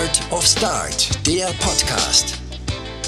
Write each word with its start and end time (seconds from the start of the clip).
Art 0.00 0.32
of 0.32 0.46
Start, 0.46 1.26
der 1.26 1.48
Podcast. 1.60 2.38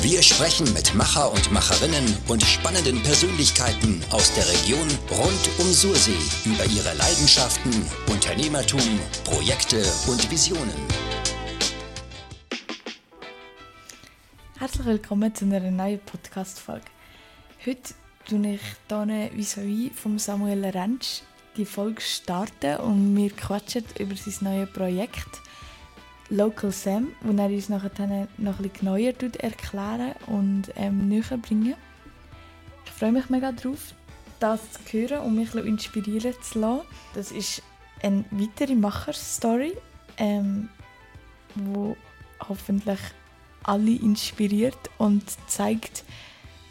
Wir 0.03 0.21
sprechen 0.21 0.71
mit 0.75 0.95
Macher 0.95 1.33
und 1.33 1.51
Macherinnen 1.51 2.05
und 2.29 2.43
spannenden 2.43 3.03
Persönlichkeiten 3.03 4.05
aus 4.11 4.35
der 4.35 4.47
Region 4.47 4.87
rund 5.11 5.49
um 5.59 5.73
Sursee 5.73 6.19
über 6.45 6.67
ihre 6.67 6.93
Leidenschaften, 6.95 7.73
Unternehmertum, 8.11 8.83
Projekte 9.25 9.79
und 10.07 10.31
Visionen. 10.31 10.69
Herzlich 14.59 14.87
willkommen 14.87 15.35
zu 15.35 15.47
einer 15.47 15.71
neuen 15.71 16.01
Podcast-Folge. 16.01 16.91
Heute 17.65 17.95
tue 18.29 18.55
ich 18.55 18.61
hier 18.85 19.31
vis 19.33 19.57
vom 19.95 20.19
Samuel 20.19 20.67
Rentsch 20.67 21.23
die 21.57 21.65
Folge 21.65 22.03
starten 22.03 22.77
und 22.77 23.17
wir 23.17 23.31
quatschen 23.31 23.85
über 23.99 24.15
sein 24.15 24.35
neues 24.41 24.71
Projekt 24.73 25.41
Local 26.33 26.73
Sam, 26.73 27.09
wo 27.21 27.37
er 27.37 27.51
uns 27.51 27.69
nachher 27.69 28.27
noch 28.39 28.59
ein 28.59 28.71
bisschen 28.71 28.89
neuer 28.89 29.13
erklären 29.39 30.15
und 30.27 30.73
ähm, 30.77 31.07
näher 31.07 31.37
bringen. 31.37 31.75
Ich 32.87 32.91
freue 32.91 33.13
mich 33.13 33.29
mega 33.29 33.53
darauf, 33.53 33.93
das 34.41 34.61
zu 34.73 34.81
hören 34.93 35.19
und 35.27 35.35
mich 35.35 35.55
inspirieren 35.55 36.33
zu 36.43 36.61
lassen. 36.61 36.87
Das 37.13 37.33
ist 37.33 37.63
eine 38.03 38.25
weitere 38.31 38.75
Macher-Story, 38.75 39.75
ähm, 40.17 40.71
hoffentlich 42.49 43.01
alle 43.63 43.95
inspiriert 43.95 44.91
und 44.97 45.25
zeigt, 45.49 46.03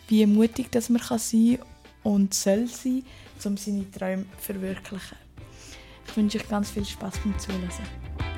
wie 0.07 0.25
mutig 0.25 0.71
das 0.71 0.89
man 0.89 1.03
kann 1.03 1.19
sein 1.19 1.59
und 2.01 2.33
soll 2.33 2.65
sein, 2.65 3.03
um 3.45 3.57
seine 3.57 3.89
Träume 3.91 4.25
zu 4.39 4.53
verwirklichen. 4.53 5.17
Ich 6.07 6.17
wünsche 6.17 6.39
euch 6.39 6.49
ganz 6.49 6.71
viel 6.71 6.83
Spaß 6.83 7.19
beim 7.19 7.37
Zuhören. 7.37 8.30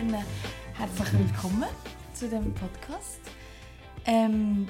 Äh, 0.00 0.24
herzlich 0.78 1.12
willkommen 1.12 1.68
zu 2.14 2.24
diesem 2.24 2.54
Podcast. 2.54 3.20
Ähm, 4.06 4.66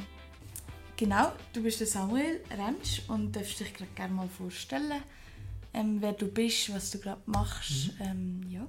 genau, 0.97 1.31
du 1.53 1.63
bist 1.63 1.79
der 1.79 1.87
Samuel 1.87 2.41
Rentsch 2.51 3.03
und 3.07 3.31
darfst 3.37 3.61
dich 3.61 3.73
gerne 3.95 4.13
mal 4.13 4.29
vorstellen, 4.29 5.01
ähm, 5.73 5.99
wer 6.01 6.15
du 6.15 6.27
bist, 6.27 6.75
was 6.75 6.91
du 6.91 6.99
gerade 6.99 7.23
machst. 7.27 7.93
Mhm. 8.01 8.07
Ähm, 8.07 8.41
ja. 8.51 8.67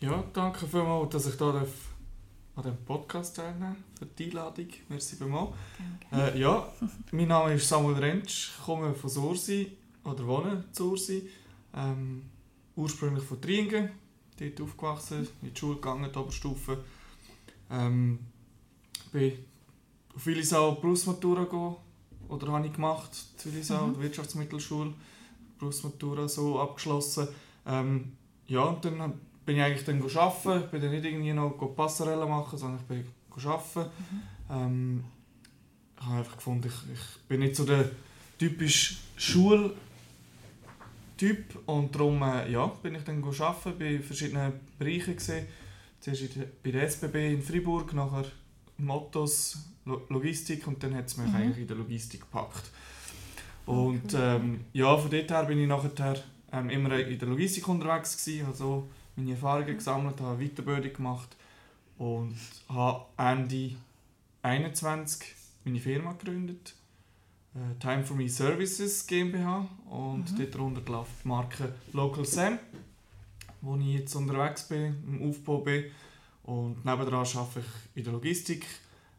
ja, 0.00 0.24
danke 0.32 0.66
vielmals, 0.66 1.10
dass 1.10 1.26
ich 1.26 1.34
hier 1.34 1.52
darf 1.52 1.68
an 2.56 2.62
diesem 2.62 2.84
Podcast 2.86 3.36
teilnehmen 3.36 3.84
für 3.98 4.06
die 4.06 4.24
Einladung. 4.24 4.68
Merci 4.88 5.16
vielmals. 5.16 5.50
Äh, 6.12 6.40
ja, 6.40 6.72
mein 7.12 7.28
Name 7.28 7.52
ist 7.52 7.68
Samuel 7.68 7.98
Rentsch, 7.98 8.52
ich 8.56 8.64
komme 8.64 8.94
von 8.94 9.10
Sursi 9.10 9.76
oder 10.04 10.26
wohne 10.26 10.64
zu 10.72 10.96
Sursi. 10.96 11.28
Ähm, 11.74 12.22
ursprünglich 12.74 13.24
von 13.24 13.40
Tringen, 13.40 13.90
dort 14.40 14.60
aufgewachsen, 14.60 15.28
in 15.42 15.52
die 15.52 15.58
Schule 15.58 15.76
gegangen, 15.76 16.10
die 16.12 16.18
Oberstufe. 16.18 16.84
Ähm, 17.70 18.18
bin 19.12 19.32
auf 20.14 20.26
Willisau 20.26 20.72
Berufsmatura 20.76 21.44
gehen, 21.44 21.76
oder 22.28 22.52
habe 22.52 22.66
ich 22.66 22.72
gemacht, 22.72 23.10
in 23.36 23.44
Willisau, 23.44 23.88
mhm. 23.88 24.00
Wirtschaftsmittelschule, 24.00 24.94
Berufsmatura 25.58 26.28
so 26.28 26.60
abgeschlossen. 26.60 27.28
Ähm, 27.66 28.12
ja, 28.46 28.62
und 28.62 28.84
dann 28.84 29.14
bin 29.44 29.56
ich 29.56 29.62
eigentlich 29.62 29.84
dann 29.84 30.02
arbeiten. 30.02 30.64
Ich 30.64 30.70
bin 30.70 30.80
dann 30.80 30.90
nicht 30.90 31.04
irgendwie 31.04 31.32
noch 31.32 31.50
Passerelle 31.76 32.26
machen, 32.26 32.58
sondern 32.58 32.80
ich 32.80 32.86
bin 32.86 33.04
arbeiten. 33.46 33.90
Mhm. 33.90 34.22
Ähm, 34.50 35.04
ich 35.98 36.06
habe 36.06 36.16
einfach 36.18 36.36
gefunden, 36.36 36.68
ich, 36.68 36.92
ich 36.92 37.22
bin 37.28 37.40
nicht 37.40 37.56
so 37.56 37.64
der 37.64 37.90
typische 38.38 38.96
Schultyp 41.20 41.58
und 41.66 41.94
darum 41.94 42.22
äh, 42.22 42.50
ja, 42.50 42.66
bin 42.66 42.94
ich 42.94 43.04
dann 43.04 43.22
arbeiten, 43.22 43.78
bei 43.78 43.98
verschiedenen 44.00 44.52
Bereichen 44.78 45.16
gesehen. 45.16 45.46
Zuerst 46.00 46.22
bei 46.62 46.70
der 46.70 46.84
SBB 46.84 47.34
in 47.34 47.42
Freiburg, 47.42 47.92
nachher 47.92 48.24
Mottos, 48.78 49.58
Logistik 49.84 50.66
und 50.66 50.82
dann 50.82 50.94
hat 50.94 51.06
es 51.06 51.16
mich 51.16 51.28
mhm. 51.28 51.34
eigentlich 51.34 51.58
in 51.58 51.68
der 51.68 51.76
Logistik 51.76 52.20
gepackt. 52.20 52.70
Und 53.66 54.14
okay. 54.14 54.36
ähm, 54.36 54.60
ja, 54.72 54.96
von 54.96 55.10
dort 55.10 55.30
her 55.30 55.44
bin 55.44 55.60
ich 55.60 55.68
nachher 55.68 56.16
ähm, 56.52 56.70
immer 56.70 56.98
in 56.98 57.18
der 57.18 57.28
Logistik 57.28 57.68
unterwegs 57.68 58.24
gewesen, 58.24 58.46
also 58.46 58.88
meine 59.16 59.32
Erfahrungen 59.32 59.76
gesammelt, 59.76 60.20
habe 60.20 60.42
Weiterbildung 60.42 60.92
gemacht 60.94 61.36
und 61.98 62.34
habe 62.68 63.04
Ende 63.18 63.72
21 64.42 65.34
meine 65.64 65.78
Firma 65.78 66.12
gegründet, 66.12 66.74
äh, 67.54 67.78
Time 67.78 68.04
for 68.04 68.16
Me 68.16 68.28
Services 68.28 69.06
GmbH 69.06 69.68
und 69.88 70.38
mhm. 70.38 70.50
darunter 70.50 70.92
läuft 70.92 71.24
die 71.24 71.28
Marke 71.28 71.74
Local 71.92 72.24
Sam, 72.24 72.58
wo 73.60 73.76
ich 73.76 73.86
jetzt 73.86 74.14
unterwegs 74.14 74.68
bin, 74.68 75.02
im 75.06 75.28
Aufbau 75.28 75.58
bin 75.58 75.84
und 76.44 76.84
nebenan 76.84 77.14
arbeite 77.14 77.60
ich 77.60 77.96
in 77.96 78.04
der 78.04 78.12
Logistik 78.12 78.66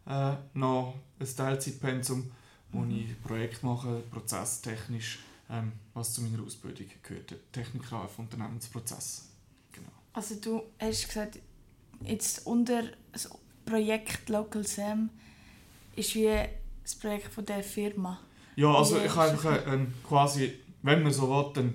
äh, 0.07 0.33
noch 0.53 0.95
ein 1.19 1.35
Teilzeitpensum, 1.35 2.31
wo 2.71 2.79
mhm. 2.79 2.91
ich 2.91 3.21
Projekte 3.23 3.65
mache, 3.65 4.01
prozesstechnisch, 4.11 5.19
ähm, 5.49 5.73
was 5.93 6.13
zu 6.13 6.21
meiner 6.21 6.43
Ausbildung 6.43 6.87
gehört, 7.03 7.35
Techniker 7.51 8.03
auf 8.03 8.17
Unternehmensprozess. 8.17 9.31
Also 10.13 10.35
du 10.35 10.63
hast 10.79 11.07
gesagt, 11.07 11.39
jetzt 12.03 12.45
unter 12.45 12.83
das 13.11 13.29
Projekt 13.65 14.27
Local 14.29 14.65
Sam 14.65 15.09
ist 15.95 16.15
wie 16.15 16.29
das 16.83 16.95
Projekt 16.95 17.33
von 17.33 17.45
der 17.45 17.63
Firma. 17.63 18.19
Ja, 18.55 18.73
also 18.73 18.97
ich 18.99 19.15
habe 19.15 19.31
einfach 19.31 19.67
eine, 19.67 19.87
quasi, 20.07 20.53
wenn 20.81 21.03
man 21.03 21.11
so 21.11 21.29
will, 21.29 21.63
eine 21.63 21.73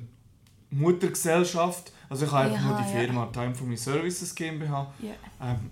Muttergesellschaft. 0.70 1.92
Also 2.08 2.26
ich 2.26 2.32
habe 2.32 2.50
einfach 2.50 2.64
nur 2.64 2.78
die 2.78 2.98
Firma 2.98 3.24
ja. 3.24 3.32
Time 3.32 3.54
for 3.54 3.66
Me 3.66 3.76
Services 3.76 4.34
GmbH. 4.34 4.92
Ja. 5.00 5.12
Ähm, 5.40 5.70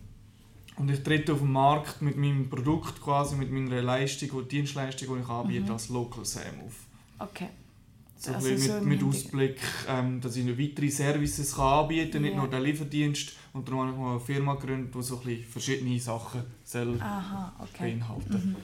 und 0.77 0.91
ich 0.91 1.03
trete 1.03 1.33
auf 1.33 1.39
den 1.39 1.53
Markt 1.53 2.03
mit 2.03 2.17
meinem 2.17 2.51
Produkt 2.51 3.01
quasi, 3.01 3.37
mit 3.37 3.51
meiner 3.51 3.81
Leistung 3.81 4.31
und 4.31 4.51
Dienstleistung, 4.51 5.15
die 5.15 5.23
ich 5.23 5.29
anbiete, 5.29 5.67
mhm. 5.67 5.73
als 5.73 5.89
Local 5.89 6.25
Sam 6.25 6.61
auf. 6.67 6.75
Okay. 7.19 7.49
So 8.17 8.33
also 8.33 8.49
mit, 8.49 8.61
so 8.61 8.81
mit 8.81 9.03
Ausblick, 9.03 9.61
ähm, 9.89 10.21
dass 10.21 10.35
ich 10.35 10.45
noch 10.45 10.59
weitere 10.59 10.91
Services 10.91 11.55
kann 11.55 11.85
anbieten 11.85 12.13
kann, 12.13 12.23
nicht 12.23 12.37
nur 12.37 12.49
den 12.49 12.63
Lieferdienst. 12.63 13.33
Und 13.53 13.69
darum 13.69 13.81
habe 13.83 13.93
ich 13.93 13.99
mal 13.99 14.11
eine 14.13 14.21
Firma 14.21 14.55
gegründet, 14.55 14.95
die 14.95 15.03
so 15.03 15.21
ein 15.25 15.45
verschiedene 15.45 16.01
Sachen 16.01 16.43
soll 16.65 17.01
Aha, 17.01 17.53
okay. 17.61 17.93
beinhalten 17.93 18.33
mhm. 18.33 18.57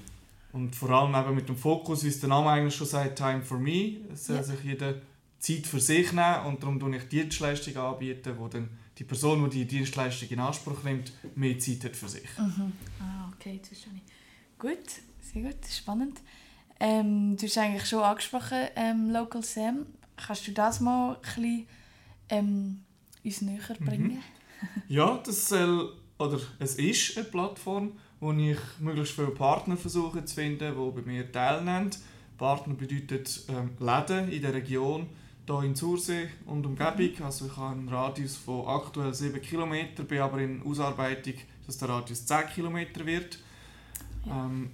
Und 0.53 0.75
vor 0.75 0.91
allem 0.91 1.15
eben 1.15 1.35
mit 1.35 1.49
dem 1.49 1.57
Fokus, 1.57 2.05
wie 2.05 2.09
es 2.09 2.21
der 2.21 2.29
Name 2.29 2.51
eigentlich 2.51 2.75
schon 2.75 2.87
sagt, 2.87 3.19
Time 3.19 3.43
for 3.43 3.59
Me. 3.59 3.99
Es 4.13 4.27
soll 4.27 4.37
ja. 4.37 4.43
sich 4.43 4.63
jeder 4.65 4.95
Zeit 5.39 5.67
für 5.67 5.81
sich 5.81 6.13
nehmen 6.13 6.47
und 6.47 6.63
darum 6.63 6.79
anbiete 6.79 6.93
ich 6.93 7.09
Dienstleistungen 7.09 7.79
anbieten, 7.79 8.35
wo 8.37 8.49
dann 8.49 8.69
die 8.99 9.05
Person, 9.05 9.49
die 9.49 9.65
die 9.65 9.67
Dienstleistung 9.67 10.29
in 10.29 10.41
Anspruch 10.41 10.83
nimmt, 10.83 11.13
mehr 11.35 11.59
Zeit 11.59 11.85
hat 11.85 11.97
für 11.97 12.09
sich. 12.09 12.29
Mhm. 12.39 12.73
Ah, 13.01 13.31
okay, 13.35 13.59
das 13.63 13.73
ist 13.73 13.87
Gut, 14.59 14.77
sehr 15.21 15.43
gut, 15.43 15.67
spannend. 15.71 16.21
Ähm, 16.79 17.37
du 17.37 17.47
hast 17.47 17.57
eigentlich 17.57 17.89
schon 17.89 18.03
angesprochen, 18.03 18.69
ähm, 18.77 19.11
Local 19.11 19.43
Sam. 19.43 19.87
Kannst 20.17 20.47
du 20.47 20.53
das 20.53 20.81
mal 20.81 21.15
ein 21.15 21.21
bisschen 21.23 21.67
ähm, 22.29 22.85
uns 23.25 23.41
näher 23.41 23.77
mhm. 23.79 23.85
bringen? 23.85 24.11
Mhm. 24.11 24.83
ja, 24.89 25.17
das 25.25 25.49
soll, 25.49 25.95
oder 26.19 26.39
es 26.59 26.75
ist 26.75 27.17
eine 27.17 27.27
Plattform, 27.27 27.93
wo 28.21 28.33
ich 28.33 28.59
möglichst 28.79 29.15
viele 29.15 29.29
Partner 29.29 29.77
versuche 29.77 30.25
zu 30.25 30.35
finden, 30.35 30.75
die 30.75 31.01
bei 31.01 31.07
mir 31.07 31.33
teilnehmen. 31.33 31.91
Partner 32.37 32.75
bedeutet 32.75 33.45
ähm, 33.49 33.71
Läden 33.79 34.31
in 34.31 34.43
der 34.43 34.55
Region, 34.55 35.07
hier 35.47 35.63
in 35.63 35.75
Zursee 35.75 36.29
und 36.47 36.65
Umgebung. 36.65 37.11
Mhm. 37.19 37.25
Also 37.25 37.47
ich 37.47 37.57
habe 37.57 37.73
einen 37.73 37.89
Radius 37.89 38.37
von 38.37 38.67
aktuell 38.67 39.13
7 39.13 39.41
km, 39.41 40.05
bin 40.07 40.21
aber 40.21 40.39
in 40.39 40.63
Ausarbeitung, 40.63 41.35
dass 41.67 41.79
der 41.79 41.89
Radius 41.89 42.27
10 42.27 42.47
km 42.55 42.77
wird. 43.05 43.39
Ja. 44.27 44.47
Ähm, 44.47 44.71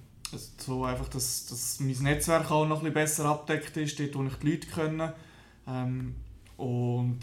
so 0.57 0.83
einfach, 0.83 1.07
dass, 1.07 1.45
dass 1.45 1.79
mein 1.79 1.95
Netzwerk 2.01 2.51
auch 2.51 2.67
noch 2.67 2.77
ein 2.77 2.81
bisschen 2.81 2.93
besser 2.93 3.25
abdeckt 3.25 3.77
ist, 3.77 3.99
dort 3.99 4.15
wo 4.15 4.23
ich 4.23 4.35
die 4.35 4.51
Leute 4.51 4.67
kenne. 4.67 5.13
Ähm, 5.67 6.15
und 6.57 7.19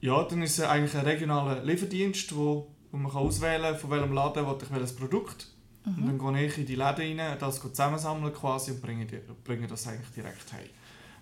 ja, 0.00 0.22
dann 0.24 0.42
ist 0.42 0.58
es 0.58 0.64
eigentlich 0.64 0.94
ein 0.96 1.04
regionaler 1.04 1.62
Lieferdienst, 1.62 2.34
wo, 2.34 2.68
wo 2.90 2.98
man 2.98 3.10
kann 3.10 3.22
auswählen 3.22 3.76
von 3.76 3.90
welchem 3.90 4.12
Laden 4.12 4.46
will 4.46 4.56
ich 4.62 4.70
welches 4.70 4.96
Produkt. 4.96 5.48
Mhm. 5.84 6.10
Und 6.10 6.22
dann 6.22 6.34
gehe 6.34 6.46
ich 6.46 6.58
in 6.58 6.66
die 6.66 6.74
Läden 6.74 7.18
rein, 7.18 7.38
das 7.38 7.60
zusammensammeln 7.60 8.32
quasi 8.32 8.72
und 8.72 8.82
bringe, 8.82 9.06
bringe 9.44 9.66
das 9.66 9.86
eigentlich 9.86 10.10
direkt 10.10 10.52
heim. 10.52 10.68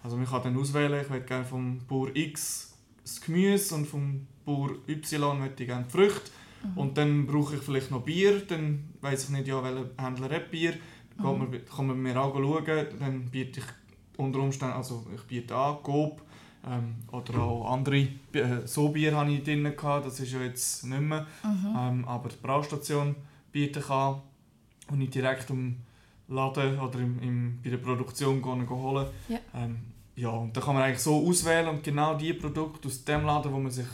Also 0.02 0.16
man 0.16 0.26
kann 0.26 0.42
dann 0.42 0.56
auswählen, 0.56 1.02
ich 1.02 1.10
möchte 1.10 1.26
gerne 1.26 1.44
vom 1.44 1.78
Bauer 1.86 2.14
X 2.14 2.74
das 3.02 3.20
Gemüse 3.20 3.74
und 3.74 3.86
vom 3.86 4.26
Bauer 4.44 4.70
Y 4.88 5.38
möchte 5.38 5.62
ich 5.62 5.68
gerne 5.68 5.84
die 5.84 5.90
Früchte. 5.90 6.30
Mhm. 6.62 6.78
Und 6.78 6.98
dann 6.98 7.26
brauche 7.26 7.56
ich 7.56 7.62
vielleicht 7.62 7.90
noch 7.90 8.02
Bier, 8.02 8.40
dann 8.46 8.92
weiß 9.00 9.24
ich 9.24 9.30
nicht, 9.30 9.46
ja, 9.46 9.62
welcher 9.62 9.90
Händler 9.96 10.30
hat 10.30 10.50
Bier 10.50 10.74
Mhm. 11.18 11.38
Man, 11.38 11.64
kann 11.64 11.86
man 11.86 12.00
mir 12.00 12.16
anschauen, 12.16 12.86
dann 12.98 13.24
biete 13.26 13.60
ich 13.60 13.66
unter 14.16 14.38
Umständen, 14.40 14.74
also 14.74 15.06
ich 15.14 15.22
biete 15.22 15.54
an, 15.54 15.82
Coop 15.82 16.22
ähm, 16.66 16.96
oder 17.12 17.40
auch 17.40 17.72
andere, 17.72 18.08
äh, 18.32 18.66
so 18.66 18.88
Bier 18.88 19.16
hatte 19.16 19.30
ich 19.30 19.44
drin, 19.44 19.64
gehabt, 19.64 20.06
das 20.06 20.20
ist 20.20 20.32
ja 20.32 20.40
jetzt 20.40 20.84
nicht 20.84 21.00
mehr, 21.00 21.26
mhm. 21.42 21.76
ähm, 21.76 22.04
aber 22.06 22.28
die 22.28 22.36
Braustation 22.42 23.14
biete 23.52 23.80
ich 23.80 23.90
an 23.90 24.20
und 24.90 24.98
nicht 24.98 25.14
direkt 25.14 25.50
im 25.50 25.76
Laden 26.28 26.78
oder 26.78 26.98
im, 26.98 27.22
im, 27.22 27.58
bei 27.62 27.70
der 27.70 27.78
Produktion 27.78 28.42
gehen, 28.42 28.68
holen. 28.68 29.06
Ja. 29.28 29.38
Ähm, 29.54 29.78
ja, 30.16 30.30
und 30.30 30.56
da 30.56 30.60
kann 30.60 30.74
man 30.74 30.82
eigentlich 30.82 30.98
so 30.98 31.26
auswählen 31.26 31.68
und 31.68 31.82
genau 31.84 32.14
die 32.14 32.32
Produkte 32.32 32.88
aus 32.88 33.04
dem 33.04 33.24
Laden, 33.24 33.52
wo 33.52 33.58
man 33.58 33.70
sich 33.70 33.86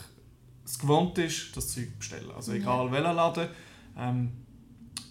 es 0.65 0.79
gewohnt 0.79 1.19
ist, 1.19 1.55
das 1.57 1.69
Zeug 1.69 1.99
bestellen. 1.99 2.31
Also 2.35 2.53
egal 2.53 2.87
ja. 2.87 2.93
welcher 2.93 3.13
Laden. 3.13 3.49
Ähm, 3.99 4.33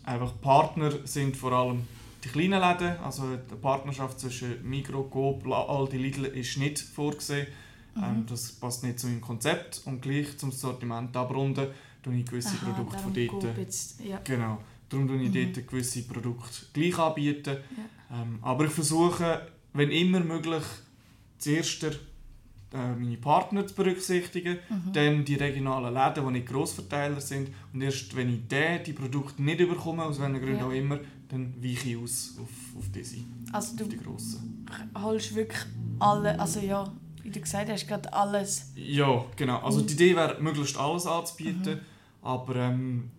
einfach 0.03 0.33
Partner 0.41 0.91
sind 1.05 1.37
vor 1.37 1.51
allem 1.51 1.87
die 2.23 2.29
kleinen 2.29 2.61
Läden, 2.61 2.97
also 2.99 3.35
die 3.35 3.55
Partnerschaft 3.55 4.19
zwischen 4.19 4.67
Migros, 4.67 5.09
Coop, 5.09 5.45
Aldi, 5.47 5.97
Lidl 5.97 6.25
ist 6.25 6.57
nicht 6.57 6.79
vorgesehen. 6.79 7.47
Mhm. 7.95 8.03
Ähm, 8.03 8.25
das 8.27 8.51
passt 8.53 8.83
nicht 8.83 8.99
zu 8.99 9.07
meinem 9.07 9.21
Konzept 9.21 9.81
und 9.85 10.01
gleich 10.01 10.37
zum 10.37 10.51
Sortiment 10.51 11.15
abrunden 11.15 11.67
tue 12.01 12.15
ich 12.15 12.25
gewisse 12.25 12.55
Aha, 12.57 12.71
Produkte 12.71 12.97
von 12.97 13.13
dort. 13.39 13.57
Jetzt, 13.57 13.99
ja. 14.01 14.19
Genau. 14.23 14.59
Darum 14.89 15.07
tue 15.07 15.21
ich 15.21 15.33
mhm. 15.33 15.53
dort 15.53 15.67
gewisse 15.67 16.03
Produkte 16.03 16.65
gleich 16.73 16.97
anbieten. 16.97 17.57
Ja. 17.77 18.21
Ähm, 18.21 18.39
aber 18.41 18.65
ich 18.65 18.71
versuche, 18.71 19.47
wenn 19.73 19.89
immer 19.91 20.19
möglich, 20.19 20.63
zuerst 21.37 21.85
meine 22.77 23.17
Partner 23.17 23.65
zu 23.67 23.75
berücksichtigen, 23.75 24.57
mhm. 24.69 24.93
dann 24.93 25.25
die 25.25 25.35
regionalen 25.35 25.93
Läden, 25.93 26.25
die 26.25 26.31
nicht 26.31 26.47
Grossverteiler 26.47 27.21
sind 27.21 27.49
und 27.71 27.81
erst 27.81 28.15
wenn 28.15 28.33
ich 28.33 28.47
den, 28.47 28.83
die 28.83 28.93
Produkte 28.93 29.41
nicht 29.41 29.59
bekomme, 29.59 30.03
aus 30.03 30.19
welchen 30.19 30.39
Gründen 30.39 30.59
ja. 30.59 30.65
auch 30.65 30.71
immer, 30.71 30.99
dann 31.29 31.53
weiche 31.61 31.89
ich 31.89 31.97
aus 31.97 32.35
auf, 32.41 32.49
auf 32.77 32.91
diese, 32.93 33.17
also 33.51 33.83
auf 33.83 33.89
die 33.89 33.97
grossen. 33.97 34.65
Du 34.93 35.01
holst 35.01 35.35
wirklich 35.35 35.61
alle, 35.99 36.39
also 36.39 36.59
ja, 36.59 36.91
wie 37.21 37.29
du 37.29 37.39
gesagt 37.39 37.69
hast, 37.69 37.87
gerade 37.87 38.11
alles. 38.11 38.71
Ja, 38.75 39.23
genau. 39.35 39.59
Also 39.59 39.81
die 39.81 39.93
Idee 39.93 40.15
wäre, 40.15 40.41
möglichst 40.41 40.77
alles 40.77 41.05
anzubieten, 41.05 41.75
mhm. 41.75 42.25
aber 42.27 42.55
ähm, 42.55 43.11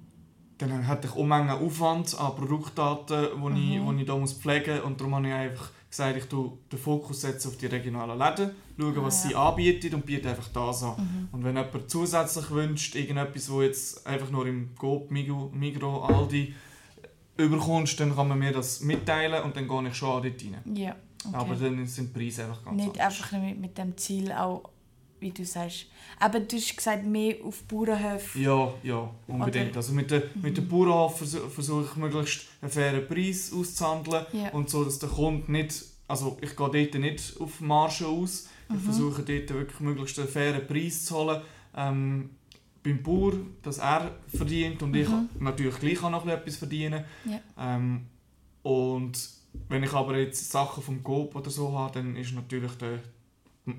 dann 0.59 0.83
hätte 0.83 1.09
ich 1.09 1.15
Unmengen 1.15 1.51
Aufwand 1.51 2.19
an 2.19 2.35
Produktdaten, 2.37 3.29
die 3.55 3.79
mhm. 3.79 3.89
ich, 3.89 3.97
die 3.97 4.01
ich 4.03 4.06
da 4.06 4.17
muss 4.17 4.33
pflegen 4.33 4.77
muss 4.77 4.85
und 4.85 5.01
darum 5.01 5.15
habe 5.17 5.29
ich 5.29 5.33
einfach 5.33 5.71
gesagt, 5.96 6.17
ich 6.17 6.25
tue 6.25 6.58
den 6.70 6.79
Fokus 6.79 7.25
auf 7.25 7.56
die 7.56 7.67
regionalen 7.67 8.19
Läden, 8.19 8.50
schaue, 8.79 9.05
was 9.05 9.20
ah, 9.20 9.23
ja. 9.25 9.29
sie 9.29 9.35
anbieten 9.37 9.94
und 9.94 10.06
biete 10.06 10.29
einfach 10.29 10.49
das 10.49 10.82
an. 10.82 10.96
Mhm. 10.96 11.29
Und 11.32 11.44
wenn 11.44 11.56
jemand 11.56 11.91
zusätzlich 11.91 12.50
wünscht, 12.50 12.94
irgendetwas, 12.96 13.50
wo 13.50 13.62
jetzt 13.62 14.06
einfach 14.06 14.31
nur 14.31 14.46
im 14.46 14.75
Coop, 14.76 15.11
Migro, 15.11 15.50
Migro 15.55 16.02
Aldi 16.02 16.55
überkommst, 17.37 17.99
dann 18.00 18.14
kann 18.14 18.29
man 18.29 18.38
mir 18.38 18.52
das 18.52 18.81
mitteilen 18.81 19.43
und 19.44 19.56
dann 19.56 19.69
gehe 19.69 19.88
ich 19.88 19.94
schon 19.94 20.23
dort 20.23 20.43
rein. 20.43 20.76
Ja, 20.76 20.96
okay. 21.25 21.37
Aber 21.37 21.55
dann 21.55 21.87
sind 21.87 22.14
die 22.14 22.19
Preise 22.19 22.44
einfach 22.44 22.64
ganz 22.64 22.76
Nicht 22.76 23.00
anders. 23.00 23.23
einfach 23.23 23.38
mit, 23.38 23.61
mit 23.61 23.79
dem 23.79 23.96
Ziel 23.96 24.32
auch, 24.32 24.70
wie 25.20 25.31
du 25.31 25.44
sagst, 25.44 25.87
aber 26.19 26.40
du 26.40 26.56
hast 26.56 26.76
gesagt, 26.76 27.05
mehr 27.05 27.37
auf 27.44 27.62
Bauernhöfe. 27.64 28.38
Ja, 28.38 28.72
ja, 28.82 29.11
unbedingt. 29.26 29.70
Oder? 29.70 29.76
Also 29.76 29.93
mit 29.93 30.11
den 30.11 30.22
mhm. 30.34 30.43
mit 30.43 30.69
Bauernhof 30.69 31.19
versuche 31.19 31.84
ich 31.90 31.96
möglichst 31.96 32.46
einen 32.61 32.70
fairen 32.70 33.06
Preis 33.06 33.52
auszuhandeln 33.52 34.26
ja. 34.32 34.50
und 34.50 34.69
so, 34.70 34.84
dass 34.84 34.99
der 34.99 35.08
Kunde 35.08 35.50
nicht, 35.50 35.82
also 36.08 36.37
ich 36.40 36.56
gehe 36.56 36.70
dort 36.70 36.94
nicht 36.94 37.40
auf 37.40 37.61
Marge 37.61 38.06
aus, 38.06 38.49
mhm. 38.69 38.76
ich 38.76 38.82
versuche 38.82 39.22
dort 39.22 39.50
wirklich 39.50 39.81
möglichst 39.81 40.19
einen 40.19 40.28
fairen 40.28 40.66
Preis 40.66 41.05
zu 41.05 41.17
holen. 41.17 41.43
Ähm, 41.76 42.31
beim 42.84 43.02
Bauer, 43.02 43.32
dass 43.62 43.78
er 43.78 44.12
verdient 44.28 44.82
und 44.82 44.90
mhm. 44.90 44.96
ich 44.96 45.08
natürlich 45.40 45.78
gleich 45.78 46.02
auch 46.02 46.10
noch 46.10 46.26
etwas 46.26 46.56
verdienen. 46.56 47.05
Ja. 47.25 47.40
Ähm, 47.58 48.02
und 48.62 49.19
wenn 49.69 49.82
ich 49.82 49.93
aber 49.93 50.19
jetzt 50.19 50.50
Sachen 50.50 50.82
vom 50.82 51.02
Coop 51.02 51.34
oder 51.34 51.50
so 51.50 51.76
habe, 51.78 51.94
dann 51.94 52.17
ist 52.17 52.34
natürlich 52.34 52.72
der, 52.72 53.00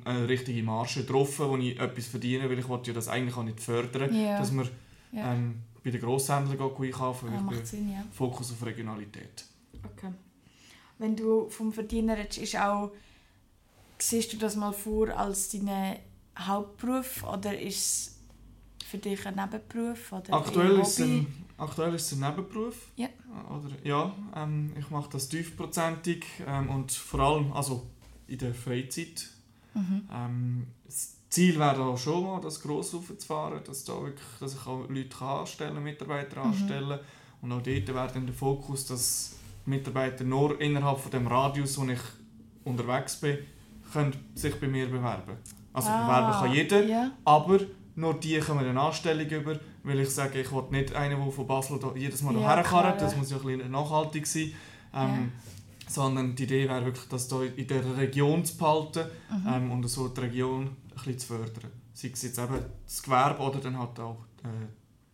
eine 0.04 0.28
richtige 0.28 0.64
Marge 0.64 1.02
getroffen, 1.02 1.48
wo 1.48 1.58
ich 1.58 1.80
etwas 1.80 2.08
verdiene, 2.08 2.50
weil 2.50 2.60
ich 2.60 2.66
ja 2.68 2.94
das 2.94 3.08
eigentlich 3.08 3.38
auch 3.38 3.44
nicht 3.44 3.60
fördern, 3.60 4.14
ja. 4.16 4.40
dass 4.40 4.52
man 4.52 4.68
ja. 5.12 5.34
ähm, 5.34 5.62
bei 5.84 5.92
den 5.92 6.02
Grosshändlern 6.02 6.60
einkaufen 6.60 7.32
ja, 7.32 7.60
ich 7.60 7.68
Sinn, 7.68 7.92
ja. 7.92 8.04
Fokus 8.12 8.52
auf 8.52 8.66
Regionalität. 8.66 9.46
Okay. 9.84 10.12
Wenn 10.98 11.16
du 11.16 11.50
vom 11.50 11.72
Verdiener 11.72 12.18
redest, 12.18 12.40
ist 12.40 12.58
auch, 12.58 12.92
siehst 14.00 14.34
du 14.34 14.38
das 14.38 14.56
mal 14.56 14.74
vor 14.74 15.16
als 15.16 15.50
deinen 15.50 15.98
Hauptberuf 16.38 17.24
oder 17.24 17.60
ist 17.60 17.78
es 17.78 18.20
für 18.90 18.98
dich 18.98 19.26
ein 19.28 19.36
Nebenberuf? 19.36 20.12
Oder 20.12 20.34
aktuell, 20.34 20.80
ist 20.80 21.00
ein, 21.00 21.28
aktuell 21.58 21.94
ist 21.94 22.12
es 22.12 22.18
ein 22.18 22.28
Nebenberuf. 22.28 22.92
Ja. 22.96 23.10
Oder, 23.50 23.70
ja 23.84 24.16
ähm, 24.36 24.74
ich 24.80 24.90
mache 24.90 25.12
das 25.12 25.30
tiefprozentig 25.30 26.26
ähm, 26.48 26.70
und 26.70 26.92
vor 26.92 27.20
allem 27.20 27.54
also 27.54 27.86
in 28.28 28.40
der 28.40 28.56
Freizeit. 28.56 29.30
Mhm. 29.76 30.10
Ähm, 30.12 30.68
das 30.86 31.18
Ziel 31.30 31.60
wäre 31.60 31.84
auch 31.84 31.98
schon 31.98 32.24
mal, 32.24 32.42
das 32.42 32.62
gross 32.62 32.96
aufzufahren, 32.96 33.60
dass, 33.64 33.84
da 33.84 33.94
wirklich, 34.02 34.26
dass 34.40 34.54
ich 34.56 34.66
auch 34.66 34.88
Leute 34.90 35.22
anstellen 35.22 35.84
Mitarbeiter 35.84 36.44
mhm. 36.44 36.52
anstellen 36.52 37.00
Und 37.42 37.52
auch 37.52 37.62
dort 37.62 37.88
wäre 37.88 38.10
dann 38.14 38.26
der 38.26 38.36
Fokus, 38.36 38.86
dass 38.86 39.36
Mitarbeiter 39.66 40.24
nur 40.24 40.60
innerhalb 40.62 41.00
von 41.00 41.12
dem 41.12 41.28
Radius, 41.28 41.78
wo 41.80 41.86
ich 41.86 42.00
unterwegs 42.64 43.18
bin, 43.18 43.38
können 43.92 44.16
sich 44.34 44.60
bei 44.60 44.68
mir 44.68 44.88
bewerben. 44.88 45.38
Also 45.74 45.90
ah, 45.90 46.04
bewerben 46.04 46.32
kann 46.40 46.54
jeder, 46.54 46.86
yeah. 46.86 47.12
aber 47.26 47.60
nur 47.96 48.14
die 48.16 48.40
kommen 48.40 48.66
eine 48.66 48.80
Anstellung 48.80 49.28
über, 49.28 49.60
weil 49.84 50.00
ich 50.00 50.10
sage, 50.10 50.42
ich 50.42 50.52
will 50.52 50.64
nicht 50.72 50.94
einen, 50.94 51.20
der 51.20 51.32
von 51.32 51.48
Basel 51.48 51.80
jedes 51.96 52.22
Mal 52.22 52.36
ja, 52.36 52.56
herkarrt, 52.56 53.02
das 53.02 53.16
muss 53.16 53.30
ja 53.30 53.38
ein 53.38 53.44
bisschen 53.44 53.72
nachhaltig 53.72 54.26
sein. 54.26 54.54
Ähm, 54.94 55.32
ja. 55.34 55.54
Sondern 55.88 56.36
die 56.36 56.44
Idee 56.44 56.68
wäre 56.68 56.86
wirklich, 56.86 57.08
das 57.10 57.30
hier 57.30 57.58
in 57.58 57.68
der 57.68 57.98
Region 57.98 58.44
zu 58.44 58.58
behalten 58.58 59.06
mhm. 59.30 59.48
ähm, 59.48 59.72
und 59.72 59.88
so 59.88 60.08
die 60.08 60.22
Region 60.22 60.68
ein 60.68 60.94
bisschen 60.96 61.20
zu 61.20 61.28
fördern. 61.28 61.72
Sei 61.94 62.10
es 62.12 62.24
jetzt 62.24 62.40
eben 62.40 62.60
das 62.86 63.04
Gewerbe 63.04 63.42
oder 63.42 63.60
dann 63.60 63.78
halt 63.78 64.00
auch 64.00 64.26
äh, 64.44 64.48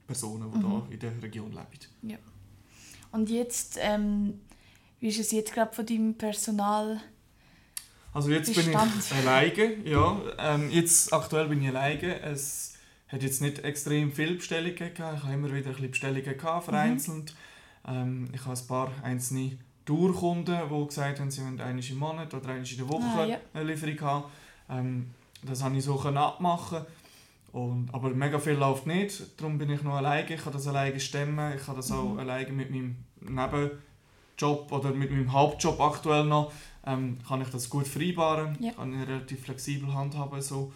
Personen, 0.07 0.51
die 0.51 0.57
mhm. 0.57 0.83
hier 0.88 0.94
in 0.94 1.00
der 1.00 1.23
Region 1.23 1.51
leben. 1.51 1.68
Ja. 2.03 2.18
Und 3.12 3.29
jetzt, 3.29 3.77
ähm, 3.79 4.39
wie 5.00 5.07
ist 5.07 5.19
es 5.19 5.31
jetzt 5.31 5.53
gerade 5.53 5.73
von 5.73 5.85
deinem 5.85 6.15
Personal? 6.15 7.01
Also 8.13 8.29
jetzt 8.29 8.53
bin 8.53 8.69
ich 8.69 8.77
alleine, 9.25 9.88
ja. 9.88 10.21
Ähm, 10.38 10.69
jetzt 10.69 11.13
aktuell 11.13 11.47
bin 11.47 11.62
ich 11.62 11.69
alleine. 11.69 12.19
Es 12.21 12.75
hat 13.07 13.24
jetzt 13.24 13.41
nicht 13.41 13.59
extrem 13.59 14.12
viele 14.12 14.35
Bestellungen 14.35 14.75
gehabt. 14.75 15.17
Ich 15.17 15.24
habe 15.24 15.33
immer 15.33 15.53
wieder 15.53 15.67
ein 15.67 15.74
bisschen 15.74 15.91
Bestellungen 15.91 16.38
gehabt, 16.38 16.65
vereinzelt. 16.65 17.33
Mhm. 17.85 17.94
Ähm, 17.94 18.29
ich 18.33 18.45
habe 18.45 18.57
ein 18.57 18.67
paar 18.67 18.91
einzelne 19.03 19.57
Tourkunden, 19.86 20.60
die 20.69 20.88
gesagt 20.88 21.19
haben, 21.19 21.31
sie 21.31 21.42
wollen 21.42 21.60
einmal 21.60 21.83
im 21.83 21.98
Monat 21.98 22.33
oder 22.33 22.50
einmal 22.50 22.68
in 22.68 22.78
der 22.78 22.89
Woche 22.89 23.04
ah, 23.04 23.25
ja. 23.25 23.38
eine 23.54 23.63
Lieferung 23.63 24.01
haben. 24.01 24.24
Ähm, 24.69 25.10
das 25.44 25.62
konnte 25.62 25.80
ich 25.80 25.86
so 25.86 26.00
abmachen. 26.00 26.86
Und, 27.51 27.89
aber 27.94 28.10
mega 28.12 28.39
viel 28.39 28.54
läuft 28.54 28.88
nicht, 28.88 29.22
darum 29.38 29.57
bin 29.57 29.69
ich 29.69 29.83
noch 29.83 29.95
alleine. 29.95 30.33
Ich 30.33 30.42
kann 30.42 30.54
das 30.54 30.68
alleine 30.68 31.00
stemmen, 31.00 31.54
ich 31.56 31.66
kann 31.66 31.75
das 31.75 31.89
mhm. 31.89 31.98
auch 31.98 32.18
alleine 32.18 32.51
mit 32.51 32.72
meinem 32.72 32.95
Nebenjob 33.19 34.72
oder 34.72 34.92
mit 34.92 35.12
meinem 35.12 35.31
Hauptjob 35.33 35.80
aktuell 35.81 36.24
noch, 36.24 36.54
ähm, 36.86 37.18
kann 37.27 37.42
ich 37.42 37.50
das 37.50 37.69
gut 37.69 37.88
vereinbaren, 37.88 38.57
ja. 38.62 38.72
kann 38.72 38.94
ich 38.94 39.07
relativ 39.07 39.44
flexibel 39.44 39.94
handhaben 39.94 40.42
so. 40.42 40.72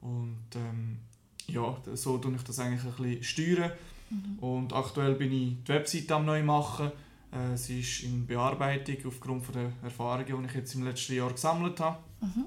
Und 0.00 0.46
ähm, 0.56 0.98
ja, 1.46 1.76
so 1.94 2.18
tue 2.18 2.34
ich 2.34 2.42
das 2.42 2.58
eigentlich 2.58 2.84
ein 2.84 3.20
bisschen 3.20 3.22
steuern. 3.22 3.70
Mhm. 4.10 4.38
Und 4.40 4.72
aktuell 4.72 5.14
bin 5.14 5.32
ich 5.32 5.62
die 5.64 5.68
Webseite 5.68 6.14
am 6.14 6.26
neu 6.26 6.42
machen. 6.42 6.90
Äh, 7.32 7.56
sie 7.56 7.80
ist 7.80 8.02
in 8.02 8.26
Bearbeitung 8.26 8.96
aufgrund 9.06 9.44
von 9.44 9.54
der 9.54 9.72
Erfahrungen, 9.82 10.42
die 10.42 10.48
ich 10.48 10.54
jetzt 10.54 10.74
im 10.74 10.84
letzten 10.84 11.14
Jahr 11.14 11.30
gesammelt 11.30 11.80
habe. 11.80 11.98
Mhm. 12.20 12.46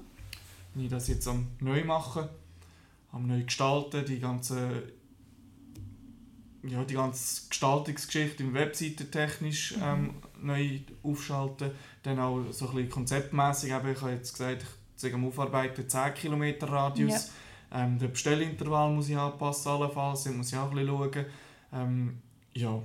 Bin 0.74 0.84
ich 0.84 0.90
das 0.90 1.08
jetzt 1.08 1.26
am 1.28 1.48
neu 1.60 1.84
machen, 1.84 2.28
am 3.12 3.26
neu 3.26 3.42
gestalten, 3.42 4.04
die 4.06 4.20
ganze 4.20 4.82
ja, 6.62 6.84
die 6.84 6.94
ganze 6.94 7.48
Gestaltungsgeschichte 7.48 8.42
im 8.42 8.52
Webseite 8.52 9.10
technisch 9.10 9.76
mhm. 9.76 9.82
ähm, 9.82 10.14
neu 10.42 10.80
aufschalten. 11.02 11.70
Dann 12.02 12.18
auch 12.18 12.44
so 12.50 12.68
ein 12.68 12.74
bisschen 12.74 12.90
konzeptmäßig. 12.90 13.70
Ich 13.70 13.74
habe 13.74 13.96
jetzt 14.10 14.32
gesagt, 14.32 14.62
ich 14.62 15.00
sage 15.00 15.14
am 15.14 15.26
Aufarbeiten 15.26 15.88
10 15.88 16.14
Kilometer 16.14 16.68
Radius. 16.68 17.12
Ja 17.12 17.32
ähm, 17.72 17.98
den 17.98 18.10
Bestellintervall 18.10 18.90
muss 18.90 19.08
ich 19.08 19.16
anpassen, 19.16 19.70
allenfalls, 19.70 20.24
da 20.24 20.30
muss 20.30 20.52
ich 20.52 20.58
auch 20.58 20.70
ein 20.70 20.76
bisschen 20.76 20.88
schauen. 20.88 21.26
Ähm, 21.72 22.18
ja, 22.52 22.82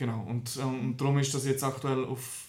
genau. 0.00 0.26
Und, 0.28 0.58
ähm, 0.60 0.80
und 0.80 1.00
darum 1.00 1.18
ist 1.18 1.32
das 1.32 1.46
jetzt 1.46 1.62
aktuell 1.62 2.04
auf, 2.04 2.46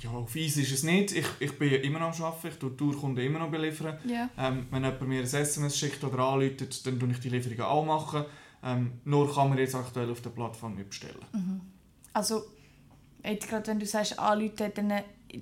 ja, 0.00 0.10
auf 0.10 0.34
Eis 0.36 0.56
ist 0.56 0.72
es 0.72 0.82
nicht. 0.82 1.12
Ich, 1.12 1.26
ich 1.38 1.58
bin 1.58 1.72
immer 1.82 2.00
noch 2.00 2.18
am 2.18 2.24
Arbeiten, 2.24 2.48
ich 2.48 2.58
tue 2.58 2.70
die 2.70 2.76
Tourkunden 2.76 3.24
immer 3.24 3.38
noch 3.38 3.50
beliefern. 3.50 3.98
Yeah. 4.06 4.28
Ähm, 4.36 4.66
wenn 4.70 4.84
jemand 4.84 5.08
mir 5.08 5.20
ein 5.20 5.24
SMS 5.24 5.78
schickt 5.78 6.02
oder 6.04 6.18
anruft, 6.18 6.86
dann 6.86 6.98
tue 6.98 7.10
ich 7.10 7.20
die 7.20 7.30
Lieferungen 7.30 7.62
auch 7.62 7.84
machen. 7.84 8.24
Ähm, 8.62 8.92
nur 9.04 9.32
kann 9.32 9.48
man 9.48 9.58
jetzt 9.58 9.74
aktuell 9.74 10.10
auf 10.10 10.20
der 10.20 10.30
Plattform 10.30 10.74
nicht 10.74 10.90
bestellen. 10.90 11.24
Mhm. 11.32 11.60
Also, 12.12 12.42
jetzt 13.24 13.48
gerade 13.48 13.66
wenn 13.68 13.78
du 13.78 13.86
sagst 13.86 14.18
anrufen, 14.18 14.72
dann 14.74 14.92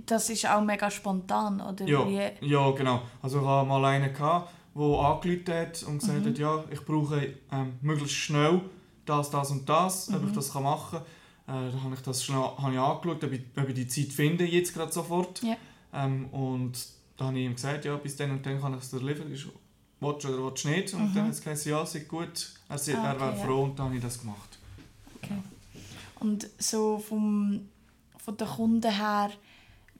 das 0.04 0.28
ist 0.28 0.46
auch 0.46 0.60
mega 0.60 0.90
spontan, 0.90 1.62
oder? 1.62 1.86
Ja, 1.86 2.06
ja 2.42 2.70
genau. 2.72 3.02
Also 3.22 3.40
ich 3.40 3.46
hatte 3.46 3.66
mal 3.66 3.84
einen, 3.86 4.12
gehabt, 4.12 4.52
der 4.74 4.84
angerufen 4.84 5.44
hat 5.48 5.82
und 5.84 5.98
gesagt 6.00 6.24
mhm. 6.24 6.28
hat, 6.28 6.38
ja, 6.38 6.64
ich 6.70 6.84
brauche 6.84 7.34
ähm, 7.50 7.78
möglichst 7.80 8.16
schnell 8.16 8.60
das, 9.08 9.30
das 9.30 9.50
und 9.50 9.68
das, 9.68 10.08
mhm. 10.08 10.16
ob 10.16 10.22
ich 10.24 10.30
mhm. 10.30 10.34
das 10.34 10.54
machen 10.54 11.00
kann. 11.46 11.66
Äh, 11.68 11.72
dann 11.72 11.82
habe 11.82 11.94
ich 11.94 12.00
das 12.02 12.24
schnell 12.24 12.38
habe 12.38 12.72
ich 12.72 12.78
angeschaut, 12.78 13.24
ob 13.24 13.32
ich, 13.32 13.42
ob 13.56 13.68
ich 13.68 13.74
die 13.74 13.88
Zeit 13.88 14.12
finde, 14.12 14.44
jetzt 14.44 14.74
gerade 14.74 14.92
sofort. 14.92 15.42
Ja. 15.42 15.56
Ähm, 15.92 16.26
und 16.26 16.78
dann 17.16 17.28
habe 17.28 17.38
ich 17.38 17.46
ihm 17.46 17.54
gesagt, 17.54 17.84
ja, 17.84 17.96
bis 17.96 18.16
dann 18.16 18.30
und 18.30 18.44
dann 18.44 18.60
kann 18.60 18.74
ich 18.74 18.80
es 18.80 18.90
dir 18.90 19.00
liefern. 19.00 19.32
Ist, 19.32 19.46
willst 20.00 20.24
du 20.24 20.28
oder 20.28 20.44
willst 20.44 20.64
du 20.64 20.68
nicht? 20.68 20.94
Und 20.94 21.10
mhm. 21.10 21.14
dann 21.14 21.24
hat 21.24 21.32
es 21.32 21.42
gesagt, 21.42 21.64
ja, 21.66 21.82
ist 21.82 22.08
gut. 22.08 22.52
Er, 22.68 22.76
ah, 22.76 22.80
okay, 22.80 22.92
er 22.92 23.20
wäre 23.20 23.36
froh 23.36 23.64
und 23.64 23.78
dann 23.78 23.86
habe 23.86 23.96
ich 23.96 24.02
das 24.02 24.20
gemacht. 24.20 24.58
Okay. 25.22 25.38
Und 26.20 26.48
so 26.58 26.98
vom, 26.98 27.68
von 28.18 28.36
den 28.36 28.46
Kunden 28.46 28.90
her, 28.90 29.30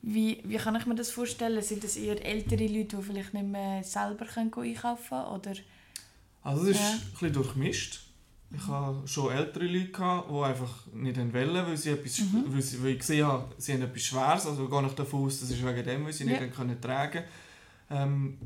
Wie, 0.00 0.41
wie 0.45 0.57
kann 0.57 0.77
ich 0.77 0.87
mir 0.87 0.95
das 0.95 1.11
vorstellen? 1.11 1.61
Sind 1.62 1.83
das 1.83 1.97
eher 1.97 2.25
ältere 2.25 2.67
Leute, 2.67 2.97
die 2.97 3.03
vielleicht 3.03 3.35
nicht 3.35 3.47
mehr 3.47 3.83
selber 3.83 4.27
können 4.27 4.53
einkaufen 4.55 5.09
können? 5.09 5.27
Oder? 5.27 5.55
Also 6.43 6.62
es 6.62 6.69
ist 6.71 6.81
Ja. 6.81 6.91
ein 6.93 7.11
bisschen 7.12 7.33
durchmischt. 7.33 8.00
Ich 8.50 8.67
hatte 8.67 9.07
schon 9.07 9.31
ältere 9.31 9.67
Leute, 9.67 9.90
gehabt, 9.93 10.31
die 10.31 10.35
einfach 10.43 10.87
nicht 10.95 11.17
wollen, 11.19 11.67
weil 11.67 11.76
sie 11.76 11.90
etwas, 11.90 12.19
Mhm. 12.21 12.45
weil, 12.49 12.62
sie, 12.62 12.83
weil 12.83 12.90
ich 12.93 12.99
gesehen 13.00 13.26
habe, 13.26 13.55
sie 13.59 13.75
haben 13.75 13.83
etwas 13.83 14.02
Schweres. 14.02 14.47
Also 14.47 14.64
ich 14.64 14.71
gehe 14.71 14.83
nicht 14.83 14.99
davon 14.99 15.25
aus, 15.26 15.40
das 15.40 15.50
ist 15.50 15.64
wegen 15.67 15.85
dem, 15.85 16.05
weil 16.07 16.12
sie 16.14 16.25
nicht 16.25 16.37
Ja. 16.37 16.40
haben 16.47 16.52
können 16.52 16.81
tragen 16.81 17.25
ähm, 17.90 18.38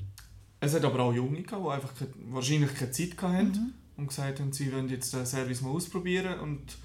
Es 0.60 0.74
hat 0.74 0.84
aber 0.84 1.00
auch 1.00 1.12
Junge, 1.12 1.42
gehabt, 1.42 1.64
die 1.64 1.70
einfach 1.70 1.94
keine, 1.94 2.10
wahrscheinlich 2.30 2.74
keine 2.74 2.90
Zeit 2.92 3.20
hatten 3.20 3.46
Mhm. 3.48 3.72
und 3.96 4.06
gesagt 4.08 4.38
haben, 4.40 4.52
sie 4.52 4.72
wollen 4.72 4.88
jetzt 4.88 5.12
den 5.12 5.26
Service 5.26 5.60
mal 5.60 5.70
ausprobieren. 5.70 6.38
Und, 6.40 6.76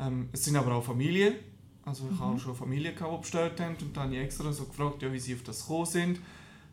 ähm, 0.00 0.28
es 0.32 0.44
sind 0.44 0.56
aber 0.56 0.72
auch 0.74 0.84
Familien. 0.84 1.34
Also 1.84 2.04
ich 2.04 2.12
Mhm. 2.12 2.20
habe 2.20 2.38
schon 2.38 2.54
Familien, 2.54 2.94
gehabt, 2.94 3.12
die 3.16 3.20
bestellt 3.22 3.58
haben. 3.60 3.76
Und 3.80 3.96
dann 3.96 4.04
habe 4.04 4.16
ich 4.16 4.20
extra 4.22 4.52
so 4.52 4.64
gefragt, 4.64 5.02
ja, 5.02 5.10
wie 5.12 5.18
sie 5.18 5.34
auf 5.34 5.42
das 5.44 5.60
gekommen 5.62 5.86
sind. 5.86 6.20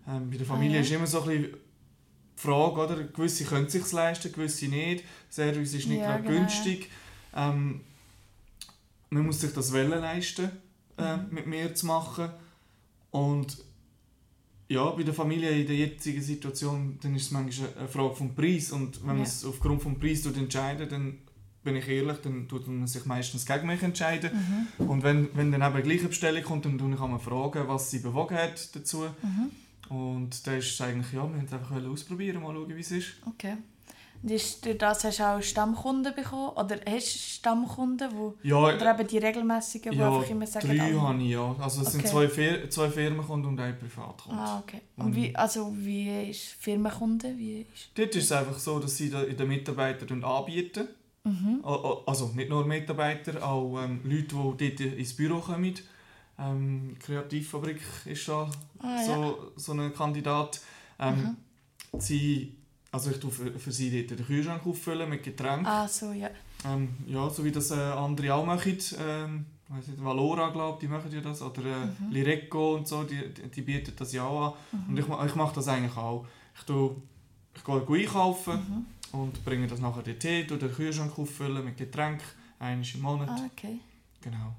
Ähm, 0.08 0.30
bei 0.30 0.38
der 0.38 0.46
Familie 0.46 0.76
Ah, 0.78 0.80
ja. 0.80 0.82
ist 0.82 0.92
immer 0.92 1.08
so 1.08 1.22
ein 1.24 1.28
bisschen 1.30 1.58
die 2.42 2.48
Frage, 2.48 2.80
oder? 2.82 3.04
gewisse 3.04 3.44
können 3.46 3.66
es 3.66 3.74
sich 3.74 3.92
leisten, 3.92 4.32
gewisse 4.32 4.68
nicht. 4.68 5.04
Service 5.30 5.74
ist 5.74 5.88
nicht 5.88 6.00
Ja, 6.00 6.12
gerade 6.18 6.24
genau, 6.24 6.40
günstig. 6.40 6.90
Ähm, 7.36 7.82
man 9.10 9.26
muss 9.26 9.42
sich 9.42 9.54
das 9.54 9.72
Wellen 9.74 10.00
leisten, 10.00 10.50
äh, 10.98 11.18
Mhm. 11.18 11.28
mit 11.32 11.48
mir 11.48 11.74
zu 11.76 11.86
machen. 11.88 12.30
Und 13.12 13.58
ja, 14.68 14.86
bei 14.92 15.04
der 15.04 15.14
Familie 15.14 15.50
in 15.50 15.66
der 15.68 15.76
jetzigen 15.76 16.22
Situation, 16.22 17.00
dann 17.02 17.16
ist 17.16 17.24
es 17.24 17.32
manchmal 17.32 17.70
eine 17.78 17.88
Frage 17.88 18.16
vom 18.16 18.36
Preis. 18.36 18.72
Und 18.72 19.00
wenn 19.02 19.08
man 19.08 19.18
Ja. 19.18 19.24
es 19.24 19.44
aufgrund 19.44 19.82
vom 19.82 20.00
Preis 20.00 20.22
tut 20.22 20.38
entscheidet, 20.38 20.92
dann 20.92 21.18
bin 21.64 21.76
ich 21.76 21.88
ehrlich, 21.88 22.18
dann 22.24 22.48
tut 22.48 22.68
man 22.68 22.88
sich 22.88 23.06
meistens 23.06 23.46
gegen 23.46 23.68
mich 23.68 23.82
entscheiden. 23.82 24.32
Mhm. 24.80 24.90
Und 24.90 25.04
wenn, 25.04 25.30
wenn 25.36 25.52
dann 25.52 25.62
eben 25.62 25.74
eine 25.74 25.84
gleiche 25.84 26.08
Bestellung 26.08 26.44
kommt, 26.44 26.66
dann 26.66 26.78
tue 26.78 26.94
ich 26.94 27.02
einmal 27.02 27.20
fragen, 27.20 27.68
was 27.68 27.90
sie 27.92 28.00
bewogen 28.00 28.38
hat 28.38 28.74
dazu. 28.76 29.00
Mhm. 29.22 29.50
Und 29.90 30.46
da 30.46 30.54
ist 30.54 30.72
es 30.72 30.82
eigentlich, 30.82 31.12
ja, 31.14 31.24
wir 31.24 31.40
wollten 31.40 31.54
einfach 31.54 31.84
ausprobieren, 31.92 32.42
mal 32.42 32.54
schauen, 32.54 32.76
wie 32.76 32.80
es 32.80 32.92
ist. 32.92 33.08
Okay. 33.26 33.58
Und 34.22 34.32
ist, 34.32 34.66
durch 34.66 34.78
das 34.78 35.04
hast 35.06 35.20
du 35.20 35.24
auch 35.24 35.42
Stammkunden 35.42 36.14
bekommen? 36.14 36.50
Oder 36.50 36.76
hast 36.86 37.14
du 37.16 37.20
Stammkunden, 37.20 38.10
wo, 38.14 38.36
Ja, 38.44 38.58
oder 38.58 38.94
eben 38.94 39.08
die 39.08 39.18
regelmäßigen, 39.18 39.94
die 39.94 39.98
ja 39.98 40.14
einfach 40.14 40.30
immer 40.30 40.46
sagen, 40.46 40.68
drei 40.68 40.94
ah, 40.94 41.02
habe 41.02 41.24
ich, 41.24 41.30
ja. 41.30 41.56
Also 41.60 41.82
es 41.82 41.92
sind 41.94 42.02
Okay. 42.02 42.10
zwei, 42.10 42.28
Fir 42.28 42.70
zwei 42.70 42.90
Firmenkunden 42.90 43.50
und 43.52 43.60
ein 43.60 43.80
Privatkunde. 43.80 44.42
Ah, 44.42 44.60
okay. 44.60 44.82
Und 44.98 45.12
Mhm. 45.12 45.16
wie, 45.16 45.36
also 45.36 45.74
wie 45.74 46.30
ist 46.32 46.42
Firmenkunde? 46.60 47.34
Wie 47.38 47.62
ist... 47.62 47.92
Dort 47.96 48.14
ist 48.16 48.26
es 48.26 48.32
einfach 48.34 48.60
so, 48.60 48.80
dass 48.80 48.98
sie 48.98 49.10
den 49.10 49.48
Mitarbeitern 49.48 50.24
anbieten. 50.24 50.90
Mhm. 51.24 51.64
Also 52.06 52.32
nicht 52.36 52.50
nur 52.50 52.66
Mitarbeiter, 52.66 53.42
auch 53.46 53.82
ähm, 53.82 54.02
Leute, 54.04 54.36
die 54.60 54.76
dort 54.76 54.98
ins 54.98 55.14
Büro 55.16 55.40
kommen. 55.40 55.76
Ähm, 56.40 56.96
Kreativfabrik 57.00 57.82
ist 58.06 58.28
da 58.30 58.50
Ah, 58.80 58.96
ja. 58.96 59.04
so, 59.04 59.52
so 59.58 59.74
ein 59.74 59.94
Kandidat. 59.94 60.62
Ähm, 61.00 61.36
sie, 61.98 62.56
also 62.92 63.12
ich 63.12 63.20
tue 63.20 63.32
für, 63.32 63.60
für 63.60 63.72
sie 63.72 64.06
dort 64.08 64.20
den 64.20 64.26
Kühlschrank 64.26 64.66
auffüllen 64.66 65.10
mit 65.10 65.24
Getränken. 65.24 65.66
Ah, 65.66 65.88
so, 65.88 66.12
ja. 66.14 66.30
Ähm, 66.66 66.90
ja, 67.08 67.30
so 67.30 67.44
wie 67.44 67.52
das 67.52 67.72
äh, 67.72 67.76
andere 67.76 68.34
auch 68.34 68.46
machen. 68.46 68.78
Ähm, 69.00 69.46
ich 69.70 69.76
weiss 69.76 69.88
nicht, 69.88 70.04
Valora, 70.04 70.50
glaube 70.50 70.80
die 70.82 70.88
machen 70.88 71.12
ja 71.12 71.22
das. 71.22 71.42
Oder 71.42 71.62
äh, 71.66 71.86
Mhm. 71.86 72.12
Lireco 72.12 72.76
und 72.76 72.88
so, 72.88 73.04
die, 73.04 73.22
die, 73.50 73.62
bieten 73.62 73.94
das 73.98 74.14
ja 74.14 74.24
auch 74.26 74.54
an. 74.72 74.80
Mhm. 74.88 74.90
Und 74.90 75.00
ich, 75.00 75.30
ich 75.32 75.36
mache 75.36 75.56
das 75.56 75.68
eigentlich 75.68 75.96
auch. 75.98 76.26
Ich, 76.58 76.64
tue, 76.64 76.96
ich 77.56 77.64
gehe 77.64 77.76
einkaufen 78.00 78.86
Mhm. 79.12 79.20
und 79.20 79.44
bringe 79.46 79.68
das 79.68 79.80
nachher 79.80 80.04
dorthin, 80.04 80.48
tue 80.48 80.58
den 80.58 80.72
Kühlschrank 80.74 81.18
auffüllen 81.20 81.64
mit 81.66 81.78
Getränk, 81.78 82.22
einmal 82.60 82.86
im 82.94 83.02
Monat. 83.02 83.30
Ah, 83.30 83.50
okay. 83.54 83.80
Genau. 84.22 84.56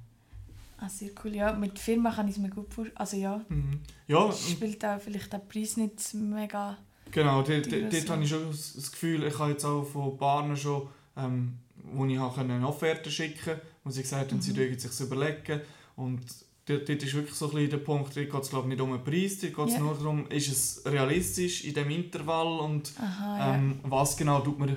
Ah, 0.83 0.89
sehr 0.89 1.11
cool. 1.23 1.35
Ja, 1.35 1.53
mit 1.53 1.79
Firma 1.79 2.11
kann 2.11 2.27
ich 2.29 2.37
es 2.37 2.41
mir 2.41 2.49
gut 2.51 2.73
vorstellen. 2.73 2.97
Also 2.97 3.17
ja, 3.17 3.45
Mhm. 3.49 3.81
Ja, 4.07 4.33
spielt 4.33 4.85
auch 4.85 4.99
vielleicht 5.01 5.33
der 5.33 5.39
Preis 5.39 5.77
nicht 5.77 6.15
mega... 6.15 6.79
genau, 7.11 7.43
dort, 7.43 7.67
habe 7.71 8.23
ich 8.23 8.29
schon 8.31 8.51
das 8.51 8.73
das 8.75 8.91
Gefühl, 8.91 9.25
ich 9.25 9.39
habe 9.39 9.51
jetzt 9.53 9.65
auch 9.65 9.85
von 9.85 10.17
Partnern 10.17 10.57
schon, 10.57 10.89
ähm, 11.17 11.59
wo 11.93 12.05
ich 12.07 12.17
habe 12.19 12.41
eine 12.41 12.67
Offerte 12.67 13.11
schicken 13.11 13.45
konnte, 13.45 13.63
wo 13.85 13.91
sie 13.91 14.03
gesagt 14.03 14.33
haben, 14.33 14.41
sie 14.41 14.53
Mhm. 14.53 14.57
dürfen 14.57 14.79
sich 14.79 15.01
überlegen. 15.07 15.61
Und 15.97 16.21
dort, 16.67 16.89
dort 16.89 17.03
ist 17.03 17.15
wirklich 17.15 17.35
so 17.35 17.47
ein 17.49 17.55
bisschen 17.55 17.71
der 17.71 17.77
Punkt, 17.79 18.17
dort 18.17 18.31
geht 18.31 18.43
es 18.43 18.49
glaube 18.51 18.69
ich 18.69 18.75
nicht 18.79 18.81
um 18.81 18.93
den 18.93 19.05
Preis, 19.05 19.39
dort 19.39 19.55
geht 19.55 19.67
es 19.69 19.75
Ja. 19.75 19.81
nur 19.81 19.95
darum, 19.95 20.27
ist 20.29 20.49
es 20.49 20.83
realistisch 20.87 21.65
in 21.65 21.75
diesem 21.75 21.91
Intervall 21.91 22.61
und 22.61 22.93
Aha, 22.99 23.39
ja. 23.39 23.55
ähm, 23.57 23.81
was 23.83 24.17
genau 24.17 24.41
tut 24.41 24.59
man 24.59 24.77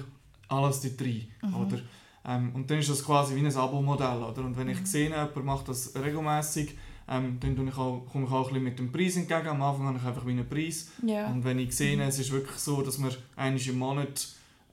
alles 0.50 0.82
dort 0.82 1.02
rein. 1.02 1.28
Mhm. 1.44 1.56
Oder? 1.56 1.82
Ähm, 2.26 2.52
und 2.56 2.70
dann 2.72 2.80
ist 2.80 2.90
das 2.90 3.04
quasi 3.04 3.36
wie 3.36 3.46
ein 3.46 3.56
Abo-Modell. 3.56 4.24
Oder? 4.24 4.44
Und 4.46 4.56
wenn 4.58 4.70
ich 4.70 4.80
Mhm. 4.80 4.86
sehe, 4.86 5.10
jemand 5.10 5.44
macht 5.46 5.68
das 5.68 5.94
regelmäßig, 5.96 6.76
ähm, 7.10 7.38
dann 7.42 7.56
tue 7.56 7.68
ich 7.68 7.76
auch, 7.78 8.06
komme 8.12 8.26
ich 8.26 8.32
auch 8.32 8.48
ein 8.48 8.54
bisschen 8.54 8.64
mit 8.64 8.80
dem 8.80 8.92
Preis 8.92 9.18
entgegen. 9.18 9.48
Am 9.48 9.62
Anfang 9.62 9.88
habe 9.88 9.98
ich 9.98 10.04
einfach 10.06 10.26
wie 10.26 10.32
einen 10.32 10.48
Preis. 10.48 10.90
ja. 11.06 11.28
Und 11.28 11.44
wenn 11.44 11.60
ich 11.60 11.76
sehe, 11.76 11.96
Mhm. 11.98 12.04
es 12.04 12.20
ist 12.20 12.32
wirklich 12.32 12.58
so, 12.58 12.82
dass 12.82 12.98
man 12.98 13.12
einmal 13.36 13.62
im 13.62 13.78
Monat 13.78 14.28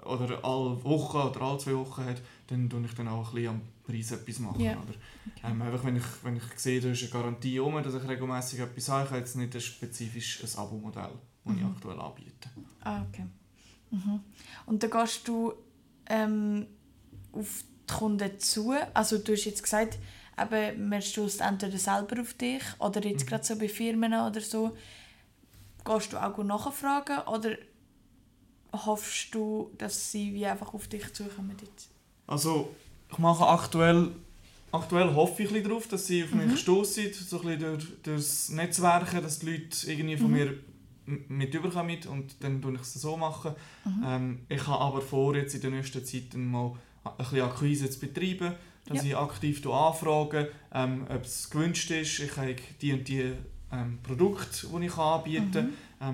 oder 0.05 0.45
alle 0.45 0.83
Wochen 0.85 1.17
oder 1.19 1.41
alle 1.43 1.59
zwei 1.59 1.75
Wochen 1.77 2.05
hat, 2.05 2.23
dann 2.47 2.71
tue 2.71 2.83
ich 2.85 2.95
dann 2.95 3.09
auch 3.09 3.29
ein 3.31 3.35
bisschen 3.35 3.49
am 3.51 3.61
Preis 3.85 4.13
etwas 4.13 4.39
machen. 4.39 4.61
Ja. 4.61 4.73
Oder? 4.75 4.95
Ähm, 5.51 5.61
einfach 5.63 5.85
wenn 5.85 5.97
ich, 5.97 6.05
wenn 6.23 6.37
ich 6.37 6.43
sehe, 6.57 6.81
da 6.81 6.89
ist 6.91 7.03
eine 7.03 7.11
Garantie 7.11 7.59
um, 7.59 7.75
dass 7.83 7.95
ich 7.95 8.09
regelmäßig 8.09 8.61
etwas 8.61 8.89
habe, 8.89 9.05
ich 9.05 9.11
habe 9.11 9.19
jetzt 9.19 9.37
nicht 9.37 9.55
ein 9.55 9.61
spezifisches 9.61 10.57
Abo-Modell, 10.57 11.11
das 11.45 11.55
ich 11.57 11.61
Mhm. 11.63 11.67
aktuell 11.67 12.01
anbiete. 12.01 12.49
Ah, 12.83 13.03
okay. 13.09 13.27
Mhm. 13.91 14.21
Und 14.67 14.83
dann 14.83 14.91
gehst 14.91 15.27
du 15.27 15.53
ähm, 16.07 16.67
auf 17.33 17.65
die 17.89 17.93
Kunden 17.95 18.39
zu. 18.39 18.73
Also 18.95 19.19
du 19.19 19.33
hast 19.33 19.45
jetzt 19.45 19.63
gesagt, 19.63 19.99
eben, 20.41 20.89
man 20.89 21.03
stößt 21.03 21.41
entweder 21.41 21.79
selber 21.79 22.21
auf 22.21 22.35
dich 22.35 22.63
oder 22.79 23.05
jetzt 23.05 23.25
Mhm. 23.25 23.29
gerade 23.29 23.45
so 23.45 23.57
bei 23.57 23.69
Firmen 23.69 24.13
oder 24.15 24.41
so. 24.41 24.77
Gehst 25.85 26.13
du 26.13 26.19
auch 26.23 26.39
nachfragen 26.45 27.19
oder 27.27 27.57
hoffst 28.73 29.35
du, 29.35 29.71
dass 29.79 30.13
sie 30.13 30.33
wie 30.35 30.47
einfach 30.47 30.73
auf 30.75 30.87
dich 30.89 31.13
zukommen? 31.13 31.57
Jetzt? 31.61 31.89
Also, 32.27 32.71
ich 33.11 33.19
mache 33.19 33.47
aktuell, 33.47 34.13
aktuell 34.71 35.13
hoffe 35.15 35.43
ich 35.43 35.63
darauf, 35.63 35.89
dass 35.89 36.07
sie 36.07 36.23
auf 36.25 36.33
Mhm. 36.33 36.47
mich 36.47 36.61
stoßen, 36.61 37.13
so 37.13 37.41
ein 37.43 37.59
durch, 37.59 37.87
das 38.05 38.51
Netzwerken, 38.51 39.23
dass 39.23 39.41
die 39.41 39.47
Leute 39.51 39.91
irgendwie 39.91 40.17
von 40.17 40.29
Mhm. 40.31 40.33
mir 40.37 40.55
mit 41.29 41.53
überkommen 41.53 41.99
und 42.09 42.37
dann 42.41 42.63
tue 42.63 42.75
ich 42.75 42.81
es 42.83 42.95
so 42.95 43.17
machen. 43.17 43.55
Mhm. 43.85 44.03
Ähm, 44.05 44.41
ich 44.49 44.65
habe 44.67 44.81
aber 44.81 45.01
vor, 45.01 45.35
jetzt 45.35 45.55
in 45.55 45.61
der 45.63 45.71
nächsten 45.71 46.05
Zeit 46.05 46.35
mal 46.35 46.77
ein 47.05 47.17
bisschen 47.17 47.41
Akquise 47.43 47.91
zu 47.91 48.01
betreiben, 48.01 48.55
dass 48.87 48.99
Ja. 48.99 49.05
ich 49.05 49.17
aktiv 49.17 49.67
anfrage, 49.67 50.51
ähm, 50.73 51.07
ob 51.09 51.25
es 51.25 51.49
gewünscht 51.51 51.91
ist. 51.91 52.19
Ich 52.21 52.37
habe 52.37 52.57
die 52.81 52.93
und 52.93 53.07
die 53.09 53.33
ähm, 53.73 53.99
Produkte, 54.03 54.67
die 54.67 54.87
ich 54.87 54.97
anbieten 54.97 55.51
kann. 55.53 55.67
Mhm. 55.67 55.73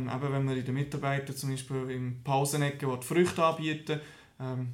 Ähm, 0.08 0.10
eben 0.14 0.32
wenn 0.32 0.48
wir 0.48 0.56
in 0.56 0.64
den 0.64 0.74
Mitarbeitern 0.74 1.36
zum 1.36 1.50
Beispiel 1.50 1.90
im 1.90 2.22
Pausenecke 2.22 2.86
die 3.00 3.06
Früchte 3.06 3.44
anbieten, 3.44 4.00
ähm, 4.40 4.68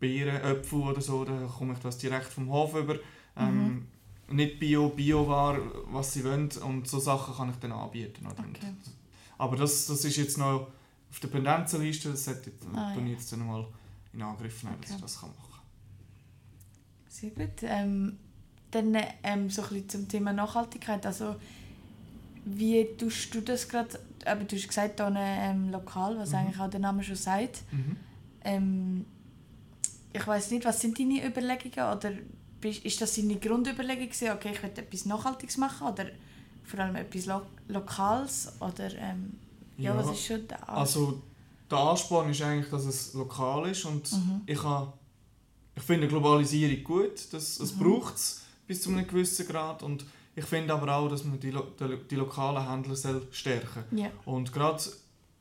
Beeren, 0.00 0.36
Äpfel 0.42 0.80
oder 0.80 1.00
so, 1.00 1.24
dann 1.24 1.48
komme 1.48 1.72
ich 1.74 1.78
das 1.80 1.98
direkt 1.98 2.26
vom 2.26 2.50
Hof 2.50 2.74
über. 2.74 2.96
Ähm, 3.36 3.86
Nicht 4.30 4.58
Bio, 4.58 4.88
Bio-Ware, 4.88 5.60
was 5.92 6.14
sie 6.14 6.24
wollen 6.24 6.48
und 6.64 6.88
so 6.88 6.98
Sachen 6.98 7.34
kann 7.34 7.50
ich 7.50 7.56
dann 7.56 7.72
anbieten. 7.72 8.26
Okay. 8.26 8.72
Aber 9.36 9.56
das, 9.56 9.86
das 9.86 10.04
ist 10.04 10.16
jetzt 10.16 10.38
noch 10.38 10.68
auf 11.10 11.20
der 11.20 11.28
Pendenzenliste, 11.28 12.10
das 12.10 12.24
sollte 12.24 12.50
ich, 12.50 12.76
Ah, 12.76 12.94
ich 12.98 13.10
jetzt 13.10 13.32
dann 13.32 13.46
mal 13.46 13.66
in 14.14 14.22
Angriff 14.22 14.62
nehmen, 14.62 14.80
dass 14.80 14.90
Okay. 14.90 14.96
ich 14.96 15.02
das 15.02 15.20
kann 15.20 15.30
machen 15.30 15.60
Sehr 17.08 17.30
gut. 17.30 17.62
Ähm, 17.62 18.18
dann 18.70 18.96
ähm, 19.22 19.50
so 19.50 19.62
ein 19.62 19.68
bisschen 19.68 19.88
zum 19.88 20.08
Thema 20.08 20.32
Nachhaltigkeit. 20.32 21.04
Also, 21.06 21.36
wie 22.44 22.84
tust 22.98 23.34
du 23.34 23.40
das 23.40 23.68
gerade? 23.68 23.98
Aber 24.26 24.44
du 24.44 24.56
hast 24.56 24.68
gesagt, 24.68 25.00
hier 25.00 25.12
ähm, 25.16 25.70
lokal, 25.70 26.18
was 26.18 26.30
Mhm. 26.30 26.34
eigentlich 26.36 26.60
auch 26.60 26.70
der 26.70 26.80
Name 26.80 27.02
schon 27.02 27.16
sagt. 27.16 27.62
Mhm. 27.72 27.96
Ähm, 28.42 29.04
ich 30.12 30.26
weiß 30.26 30.50
nicht, 30.50 30.64
was 30.64 30.80
sind 30.80 30.98
deine 30.98 31.24
Überlegungen? 31.26 31.96
Oder 31.96 32.12
ist 32.62 33.00
das 33.00 33.14
deine 33.16 33.36
Grundüberlegung, 33.36 34.06
gewesen, 34.08 34.30
okay, 34.30 34.50
ich 34.52 34.62
will 34.62 34.70
etwas 34.70 35.04
Nachhaltiges 35.06 35.56
machen? 35.56 35.86
Oder 35.88 36.06
vor 36.64 36.80
allem 36.80 36.96
etwas 36.96 37.26
Lo 37.26 37.42
Lokales? 37.68 38.52
Oder 38.60 38.92
ähm, 38.96 39.34
ja, 39.76 39.96
was 39.96 40.10
ist 40.10 40.26
schon 40.26 40.46
der 40.48 40.68
Also 40.68 41.22
der 41.70 41.78
Ansporn 41.78 42.30
ist 42.30 42.42
eigentlich, 42.42 42.70
dass 42.70 42.84
es 42.84 43.14
lokal 43.14 43.68
ist 43.70 43.84
und 43.84 44.10
Mhm. 44.12 44.40
ich, 44.46 44.62
habe, 44.62 44.92
ich 45.76 45.82
finde 45.82 46.08
Globalisierung 46.08 46.84
gut, 46.84 47.32
das, 47.32 47.58
es 47.60 47.74
Mhm. 47.74 47.78
braucht 47.78 48.14
es 48.16 48.42
bis 48.66 48.82
zu 48.82 48.90
einem 48.90 49.06
gewissen 49.06 49.46
Grad 49.46 49.82
und 49.82 50.04
ich 50.36 50.44
finde 50.44 50.74
aber 50.74 50.96
auch, 50.96 51.08
dass 51.08 51.24
man 51.24 51.38
die, 51.38 51.50
die, 51.52 51.98
die 52.10 52.16
lokalen 52.16 52.68
Händler 52.68 52.96
soll 52.96 53.26
stärken 53.30 53.84
Ja. 53.96 54.10
Und 54.24 54.52
gerade 54.52 54.82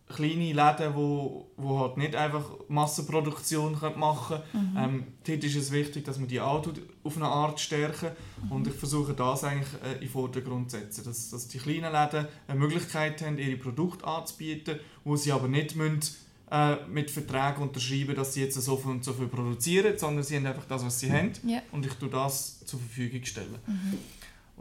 kleine 0.10 0.54
Läden, 0.54 0.94
wo, 0.96 1.48
wo 1.58 1.80
halt 1.80 1.98
nicht 1.98 2.16
einfach 2.16 2.44
Massenproduktion 2.68 3.78
machen 3.96 4.38
können, 4.52 4.72
Mhm. 4.74 4.78
ähm, 4.78 5.04
dort 5.26 5.44
ist 5.44 5.56
es 5.56 5.72
wichtig, 5.72 6.04
dass 6.06 6.20
man 6.20 6.28
die 6.28 6.40
auch 6.40 6.64
auf 7.04 7.16
eine 7.18 7.28
Art 7.28 7.60
stärken 7.60 8.12
und 8.50 8.68
ich 8.68 8.74
versuche 8.74 9.14
das 9.14 9.44
eigentlich 9.44 9.70
äh, 9.84 9.94
in 9.96 10.00
den 10.02 10.10
Vordergrund 10.10 10.70
zu 10.72 10.78
setzen, 10.78 11.04
dass, 11.06 11.30
dass 11.32 11.48
die 11.48 11.58
kleinen 11.58 11.92
Läden 11.92 12.28
eine 12.48 12.60
Möglichkeit 12.60 13.22
haben, 13.22 13.38
ihre 13.38 13.58
Produkte 13.58 14.06
anzubieten, 14.06 14.80
wo 15.04 15.16
sie 15.16 15.32
aber 15.32 15.48
nicht 15.48 15.76
müssen, 15.76 16.16
äh, 16.52 16.76
mit 16.88 17.10
Verträgen 17.10 17.64
unterschreiben, 17.64 18.16
dass 18.16 18.34
sie 18.36 18.42
jetzt 18.42 18.62
so 18.62 18.78
viel 18.78 18.92
und 18.92 19.04
so 19.04 19.14
viel 19.14 19.28
produzieren, 19.28 19.98
sondern 19.98 20.24
sie 20.24 20.36
haben 20.36 20.46
einfach 20.46 20.66
das, 20.68 20.86
was 20.86 21.00
sie 21.00 21.12
haben 21.12 21.32
Ja. 21.44 21.62
und 21.72 21.86
ich 21.86 21.94
tue 21.94 22.10
das 22.10 22.64
zur 22.66 22.80
Verfügung 22.80 23.24
stellen. 23.26 23.56
Mhm. 23.66 23.98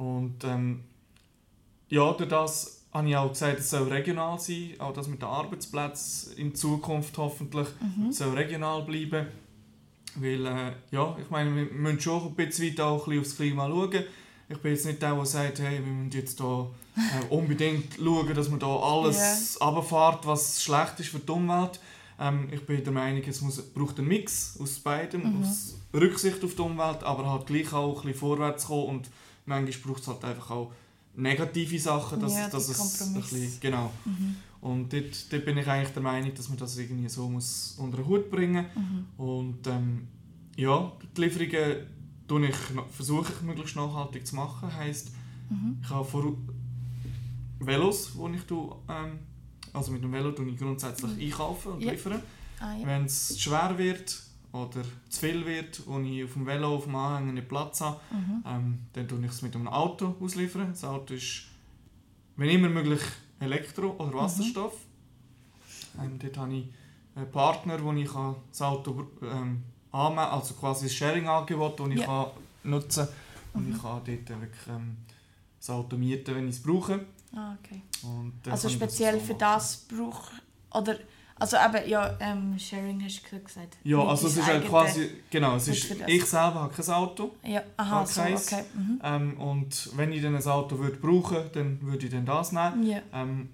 Und 0.02 0.44
ähm, 0.44 0.84
ja, 1.88 2.10
durch 2.12 2.28
das 2.30 2.81
habe 2.92 3.08
ich 3.08 3.16
auch 3.16 3.28
gesagt, 3.30 3.58
es 3.60 3.70
soll 3.70 3.88
regional 3.88 4.38
sein, 4.38 4.74
auch 4.78 4.92
das 4.92 5.08
mit 5.08 5.22
den 5.22 5.28
Arbeitsplätzen 5.28 6.36
in 6.36 6.54
Zukunft 6.54 7.16
hoffentlich 7.18 7.68
Mhm. 7.80 8.12
soll 8.12 8.34
regional 8.34 8.82
bleiben. 8.82 9.26
Weil, 10.14 10.44
äh, 10.46 10.72
ja, 10.90 11.16
ich 11.20 11.30
meine, 11.30 11.54
wir 11.56 11.64
müssen 11.72 12.00
schon 12.00 12.22
ein 12.26 12.34
bisschen 12.34 12.66
weit 12.70 12.80
auch 12.80 13.06
ein 13.06 13.10
bisschen 13.10 13.20
aufs 13.22 13.36
Klima 13.36 13.66
schauen. 13.68 14.04
Ich 14.48 14.58
bin 14.58 14.72
jetzt 14.72 14.84
nicht 14.84 15.00
der, 15.00 15.14
der 15.14 15.24
sagt, 15.24 15.60
hey, 15.60 15.78
wir 15.82 15.90
müssen 15.90 16.10
jetzt 16.18 16.38
da 16.38 16.66
äh, 16.96 17.24
unbedingt 17.34 17.94
schauen, 17.96 18.34
dass 18.34 18.50
man 18.50 18.58
da 18.60 18.66
alles 18.76 19.58
runterfährt, 19.58 20.26
was 20.26 20.62
schlecht 20.62 21.00
ist 21.00 21.08
für 21.08 21.18
die 21.18 21.32
Umwelt. 21.32 21.80
Ähm, 22.20 22.48
ich 22.52 22.60
bin 22.66 22.84
der 22.84 22.92
Meinung, 22.92 23.22
es 23.26 23.40
muss, 23.40 23.62
braucht 23.62 23.98
einen 23.98 24.08
Mix 24.08 24.58
aus 24.60 24.78
beidem, 24.80 25.22
Mhm. 25.22 25.40
aus 25.42 25.76
Rücksicht 25.94 26.44
auf 26.44 26.54
die 26.56 26.60
Umwelt, 26.62 27.02
aber 27.04 27.30
halt 27.30 27.46
gleich 27.46 27.72
auch 27.72 27.96
ein 28.04 28.12
bisschen 28.12 28.20
vorwärts 28.20 28.66
kommen 28.66 28.84
und 28.88 29.10
manchmal 29.46 29.92
braucht 29.94 30.02
es 30.02 30.08
halt 30.08 30.22
einfach 30.24 30.50
auch 30.50 30.72
negative 31.14 31.78
Sachen, 31.78 32.20
dass, 32.20 32.32
Ja, 32.34 32.48
dass 32.48 32.68
es 32.68 33.02
ein 33.02 33.14
bisschen, 33.14 33.52
genau. 33.60 33.92
Mhm. 34.04 34.36
Und 34.60 34.92
dort, 34.92 35.32
dort 35.32 35.44
bin 35.44 35.58
ich 35.58 35.66
eigentlich 35.66 35.92
der 35.92 36.02
Meinung, 36.02 36.32
dass 36.34 36.48
man 36.48 36.56
das 36.58 36.76
irgendwie 36.78 37.08
so 37.08 37.28
muss 37.28 37.74
unter 37.78 37.96
den 37.98 38.06
Hut 38.06 38.30
bringen 38.30 38.64
Mhm. 38.74 39.06
Und 39.24 39.66
ähm, 39.66 40.06
ja, 40.56 40.92
die 41.16 41.20
Lieferungen 41.20 41.86
tue 42.28 42.46
ich, 42.48 42.56
versuche 42.92 43.32
ich 43.32 43.42
möglichst 43.42 43.76
nachhaltig 43.76 44.26
zu 44.26 44.36
machen. 44.36 44.72
Heisst, 44.74 45.10
Mhm. 45.50 45.78
ich 45.82 45.90
habe 45.90 46.04
vor 46.04 46.34
Velos, 47.60 48.12
die 48.14 48.36
ich 48.36 48.42
tue, 48.44 48.74
ähm, 48.88 49.18
also 49.72 49.92
mit 49.92 50.02
dem 50.02 50.12
Velo 50.12 50.32
tue 50.32 50.48
ich 50.48 50.58
grundsätzlich 50.58 51.10
einkaufen 51.20 51.72
und 51.72 51.82
Ja. 51.82 51.90
liefern. 51.92 52.20
Ah, 52.60 52.74
ja. 52.76 52.86
Wenn 52.86 53.04
es 53.04 53.38
schwer 53.40 53.76
wird 53.76 54.22
oder 54.52 54.82
zu 55.08 55.20
viel 55.20 55.46
wird, 55.46 55.82
wo 55.86 55.98
ich 56.00 56.24
auf 56.24 56.34
dem 56.34 56.46
Velo, 56.46 56.74
auf 56.76 56.84
dem 56.84 56.94
Anhänger 56.96 57.32
nicht 57.32 57.48
Platz 57.48 57.80
habe, 57.80 58.00
Mhm. 58.10 58.44
ähm, 58.46 58.78
dann 58.92 59.08
tue 59.08 59.18
ich 59.24 59.30
es 59.30 59.42
mit 59.42 59.54
einem 59.54 59.68
Auto 59.68 60.14
ausliefern. 60.20 60.68
Das 60.70 60.84
Auto 60.84 61.14
ist, 61.14 61.44
wenn 62.36 62.48
immer 62.50 62.68
möglich, 62.68 63.00
Elektro- 63.40 63.96
oder 63.98 64.14
Wasserstoff. 64.14 64.74
Ähm, 66.00 66.18
dort 66.18 66.36
habe 66.38 66.54
ich 66.54 66.66
einen 67.14 67.30
Partner, 67.30 67.82
wo 67.82 67.92
ich 67.92 68.10
das 68.50 68.62
Auto 68.62 69.06
ähm, 69.22 69.62
anmelden 69.90 70.16
kann, 70.30 70.40
also 70.40 70.54
quasi 70.54 70.86
ein 70.86 70.90
Sharing-Angebot, 70.90 71.80
das 71.80 71.88
ich 71.88 71.98
Ja. 72.00 72.06
kann 72.06 72.26
nutzen 72.70 73.06
kann. 73.06 73.14
Und 73.54 73.68
Mhm. 73.68 73.74
ich 73.74 73.82
kann 73.82 73.90
dort 74.04 74.40
wirklich 74.40 74.66
ähm, 74.68 74.96
das 75.58 75.70
Auto 75.70 75.96
mieten, 75.96 76.34
wenn 76.34 76.48
ich 76.48 76.56
es 76.56 76.62
brauche. 76.62 77.04
Ah, 77.34 77.54
okay. 77.62 77.82
Und 78.02 78.34
Also 78.50 78.68
ich 78.68 78.78
das 78.78 78.90
speziell 78.90 79.18
so 79.20 79.26
für 79.26 79.34
das 79.34 79.86
brauch 79.88 80.30
oder 80.72 80.96
also 81.42 81.56
eben 81.56 81.88
ja 81.88 82.16
ähm, 82.20 82.58
Sharing 82.58 83.02
hast 83.04 83.22
du 83.30 83.38
gesagt. 83.40 83.76
Ja, 83.84 83.98
Nicht 83.98 84.08
also 84.08 84.26
es 84.28 84.36
ist 84.36 84.46
halt 84.46 84.66
quasi, 84.68 85.10
genau, 85.30 85.56
es 85.56 85.68
ist, 85.68 85.90
ich 86.06 86.24
selber 86.24 86.54
habe 86.62 86.74
kein 86.74 86.94
Auto. 86.94 87.34
Ja, 87.44 87.62
aha, 87.76 88.06
so, 88.06 88.20
okay. 88.22 88.62
Mhm. 88.74 89.00
Ähm, 89.02 89.40
und 89.40 89.90
wenn 89.96 90.12
ich 90.12 90.22
dann 90.22 90.34
ein 90.36 90.46
Auto 90.46 90.78
würde 90.78 90.96
brauchen 90.96 91.42
dann 91.52 91.80
würde 91.82 92.06
ich 92.06 92.12
dann 92.12 92.24
das 92.26 92.52
nehmen. 92.52 92.86
Ja. 92.86 93.00
Ähm, 93.12 93.48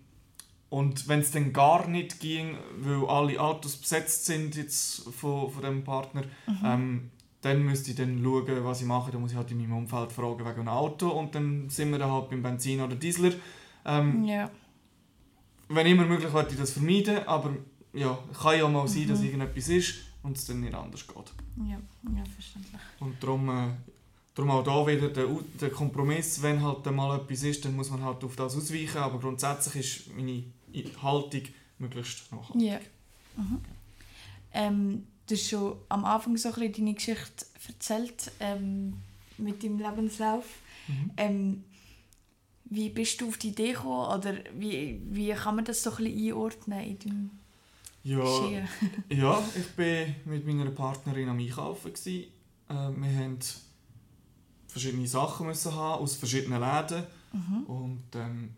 und 0.71 1.09
wenn 1.09 1.21
es 1.21 1.31
dann 1.31 1.53
gar 1.55 1.89
nicht 1.89 2.21
ging, 2.21 2.57
weil 2.81 3.09
alle 3.09 3.41
Autos 3.41 3.77
besetzt 3.77 4.27
sind 4.27 4.55
jetzt 4.55 5.03
von, 5.15 5.51
von 5.51 5.63
dem 5.63 5.83
Partner, 5.83 6.23
Mhm. 6.47 6.59
ähm, 6.65 7.11
dann 7.41 7.63
müsste 7.63 7.91
ich 7.93 7.97
dann 7.97 8.23
schauen, 8.23 8.65
was 8.65 8.81
ich 8.81 8.87
mache. 8.87 9.11
Dann 9.13 9.21
muss 9.23 9.31
ich 9.31 9.37
halt 9.37 9.51
in 9.51 9.59
meinem 9.59 9.77
Umfeld 9.79 10.13
fragen 10.13 10.41
wegen 10.41 10.51
einem 10.61 10.69
Auto 10.69 11.09
und 11.09 11.35
dann 11.35 11.71
sind 11.71 11.91
wir 11.91 11.99
dann 11.99 12.11
halt 12.13 12.29
beim 12.31 12.43
Benzin 12.43 12.81
oder 12.81 12.97
Diesel. 12.97 13.41
Ähm, 13.87 14.25
ja. 14.25 14.51
Wenn 15.69 15.87
immer 15.87 16.05
möglich, 16.05 16.33
würde 16.33 16.51
ich 16.51 16.59
das 16.59 16.73
vermeiden, 16.73 17.27
aber 17.27 17.51
ja, 17.93 18.19
kann 18.41 18.59
ja 18.59 18.69
mal 18.69 18.87
sein, 18.89 19.09
dass 19.09 19.21
Mhm. 19.21 19.27
irgendetwas 19.27 19.69
ist 19.69 19.95
und 20.23 20.37
es 20.37 20.47
dann 20.47 20.61
nicht 20.61 20.75
anders 20.75 21.07
geht. 21.07 21.17
Ja, 21.69 21.79
ja, 22.17 22.25
verständlich. 22.35 22.81
Und 23.01 23.23
darum, 23.23 23.49
äh, 23.49 23.71
darum 24.35 24.51
auch 24.51 24.65
da 24.65 24.87
wieder 24.87 25.09
der, 25.09 25.27
der 25.61 25.71
Kompromiss, 25.71 26.41
wenn 26.43 26.63
halt 26.63 26.85
mal 26.87 27.19
etwas 27.19 27.43
ist, 27.43 27.65
dann 27.65 27.75
muss 27.77 27.91
man 27.91 28.03
halt 28.03 28.23
auf 28.25 28.37
das 28.37 28.57
ausweichen, 28.57 28.99
aber 28.99 29.19
grundsätzlich 29.19 30.07
ist 30.09 30.17
meine 30.17 30.45
Haltung 31.03 31.43
möglichst 31.79 32.31
nachhaltig. 32.33 32.63
Ja. 32.69 32.81
Mhm. 33.37 33.61
Ähm, 34.53 35.07
du 35.27 35.35
hast 35.35 35.49
schon 35.49 35.77
am 35.89 36.05
Anfang 36.05 36.37
so 36.37 36.49
ein 36.49 36.55
bisschen 36.55 36.73
deine 36.73 36.95
Geschichte 36.95 37.47
erzählt 37.67 38.31
ähm, 38.41 38.95
mit 39.37 39.63
deinem 39.63 39.79
Lebenslauf. 39.79 40.45
Mhm. 40.89 41.11
Ähm, 41.17 41.65
wie 42.71 42.91
bist 42.91 43.21
du 43.21 43.29
auf 43.29 43.39
die 43.39 43.49
Idee 43.49 43.73
gekommen 43.73 44.19
oder 44.19 44.35
wie, 44.59 45.01
wie 45.11 45.33
kann 45.33 45.57
man 45.57 45.65
das 45.65 45.83
so 45.83 45.91
ein 45.91 45.97
bisschen 46.05 46.27
einordnen 46.29 46.81
in 46.81 46.99
deinem 46.99 47.31
Ja, 48.09 48.25
ja, 49.11 49.43
ich 49.55 49.79
war 49.79 50.07
mit 50.25 50.47
meiner 50.47 50.71
Partnerin 50.71 51.29
am 51.29 51.39
Einkaufen. 51.39 51.93
Gewesen. 51.93 52.31
Äh, 52.69 52.73
wir 52.73 53.19
haben 53.19 53.39
verschiedene 54.67 55.07
Sachen 55.07 55.47
müssen 55.47 55.75
haben, 55.75 56.03
aus 56.03 56.17
verschiedenen 56.17 56.61
Läden. 56.61 57.05
Mhm. 57.33 57.63
Und 57.65 58.05
ähm, 58.15 58.51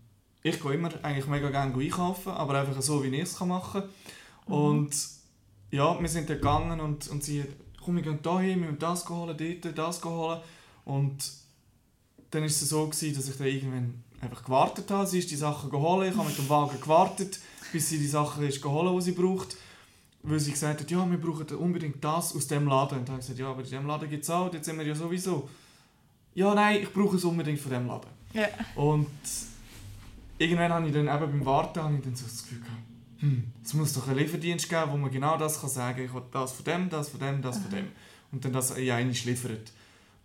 ich 0.43 0.63
gehe 0.63 0.73
immer 0.75 0.91
eigentlich 1.03 1.27
mega 1.27 1.51
gerne 1.51 1.75
einkaufen, 1.75 2.33
aber 2.33 2.61
einfach 2.61 2.81
so, 2.81 3.03
wie 3.03 3.09
ich 3.09 3.23
es 3.23 3.41
machen 3.41 3.83
kann. 3.83 3.91
Mhm. 4.47 4.55
Und 4.55 4.97
ja, 5.73 6.01
wir 6.01 6.09
sind 6.09 6.31
dann 6.31 6.37
gegangen 6.37 6.81
und, 6.81 7.09
und 7.09 7.25
sie 7.25 7.45
komm, 7.83 7.97
wir 7.97 8.03
gehen 8.03 8.21
da 8.23 8.39
hin, 8.41 8.61
wir 8.61 8.69
müssen 8.69 8.79
das 8.79 9.09
holen, 9.09 9.37
dort, 9.37 9.79
das 9.79 10.05
holen. 10.05 10.41
Und 10.85 11.33
dann 12.31 12.43
war 12.43 12.47
es 12.47 12.61
so, 12.61 12.87
gewesen, 12.87 13.17
dass 13.17 13.29
ich 13.29 13.37
dann 13.37 13.47
irgendwann 13.47 14.05
einfach 14.21 14.45
gewartet 14.45 14.91
habe. 14.91 15.07
Sie 15.07 15.19
ist 15.19 15.31
die 15.31 15.37
Sachen 15.37 15.71
geholt, 15.71 16.11
ich 16.11 16.17
habe 16.17 16.29
mit 16.29 16.39
dem 16.39 16.49
Wagen 16.49 16.81
gewartet, 16.81 17.41
bis 17.73 17.89
sie 17.89 17.99
die 17.99 18.07
Sachen 18.07 18.47
ist 18.47 18.63
geholt, 18.63 18.97
die 18.97 19.05
sie 19.05 19.13
braucht. 19.13 19.57
Weil 20.23 20.39
sie 20.39 20.51
gesagt 20.51 20.81
hat, 20.81 20.91
ja, 20.91 21.11
wir 21.11 21.19
brauchen 21.19 21.47
unbedingt 21.57 22.05
das 22.05 22.37
aus 22.37 22.47
dem 22.47 22.67
Laden. 22.67 22.99
Und 22.99 23.09
dann 23.09 23.15
habe 23.15 23.21
ich 23.21 23.27
gesagt, 23.27 23.39
ja, 23.39 23.51
aber 23.51 23.63
in 23.63 23.71
dem 23.71 23.87
Laden 23.87 24.11
gibt 24.11 24.23
es 24.23 24.31
auch, 24.31 24.53
jetzt 24.53 24.67
sind 24.67 24.79
wir 24.79 24.87
ja 24.87 24.95
sowieso. 24.95 25.49
Ja, 26.35 26.55
nein, 26.55 26.83
ich 26.83 26.93
brauche 26.93 27.17
es 27.17 27.25
unbedingt 27.25 27.59
von 27.59 27.73
dem 27.73 27.87
Laden. 27.87 28.11
Ja. 28.35 28.47
Und 28.75 29.09
irgendwann 30.39 30.73
habe 30.73 30.87
ich 30.87 30.93
dann 30.93 31.09
eben 31.09 31.33
beim 31.33 31.47
Warten 31.47 31.83
habe 31.83 31.97
ich 31.97 32.03
dann 32.03 32.15
so 32.15 32.25
das 32.25 32.43
Gefühl 32.43 32.61
gehabt, 32.61 32.83
hm, 33.21 33.45
es 33.63 33.75
muss 33.75 33.93
doch 33.93 34.09
einen 34.09 34.19
Lieferdienst 34.19 34.69
geben, 34.69 34.93
wo 34.93 34.97
man 34.97 35.11
genau 35.11 35.37
das 35.37 35.61
kann 35.61 35.71
sagen 35.71 35.97
kann, 35.97 36.07
ich 36.07 36.15
will 36.15 36.23
das 36.33 36.53
von 36.53 36.65
dem, 36.65 36.91
das 36.91 37.09
von 37.09 37.21
dem, 37.21 37.43
das 37.43 37.59
von 37.59 37.71
dem. 37.71 37.89
Und 38.33 38.45
dann 38.45 38.53
das 38.53 38.71
in 38.73 38.91
einmal 38.91 39.15
liefert. 39.15 39.73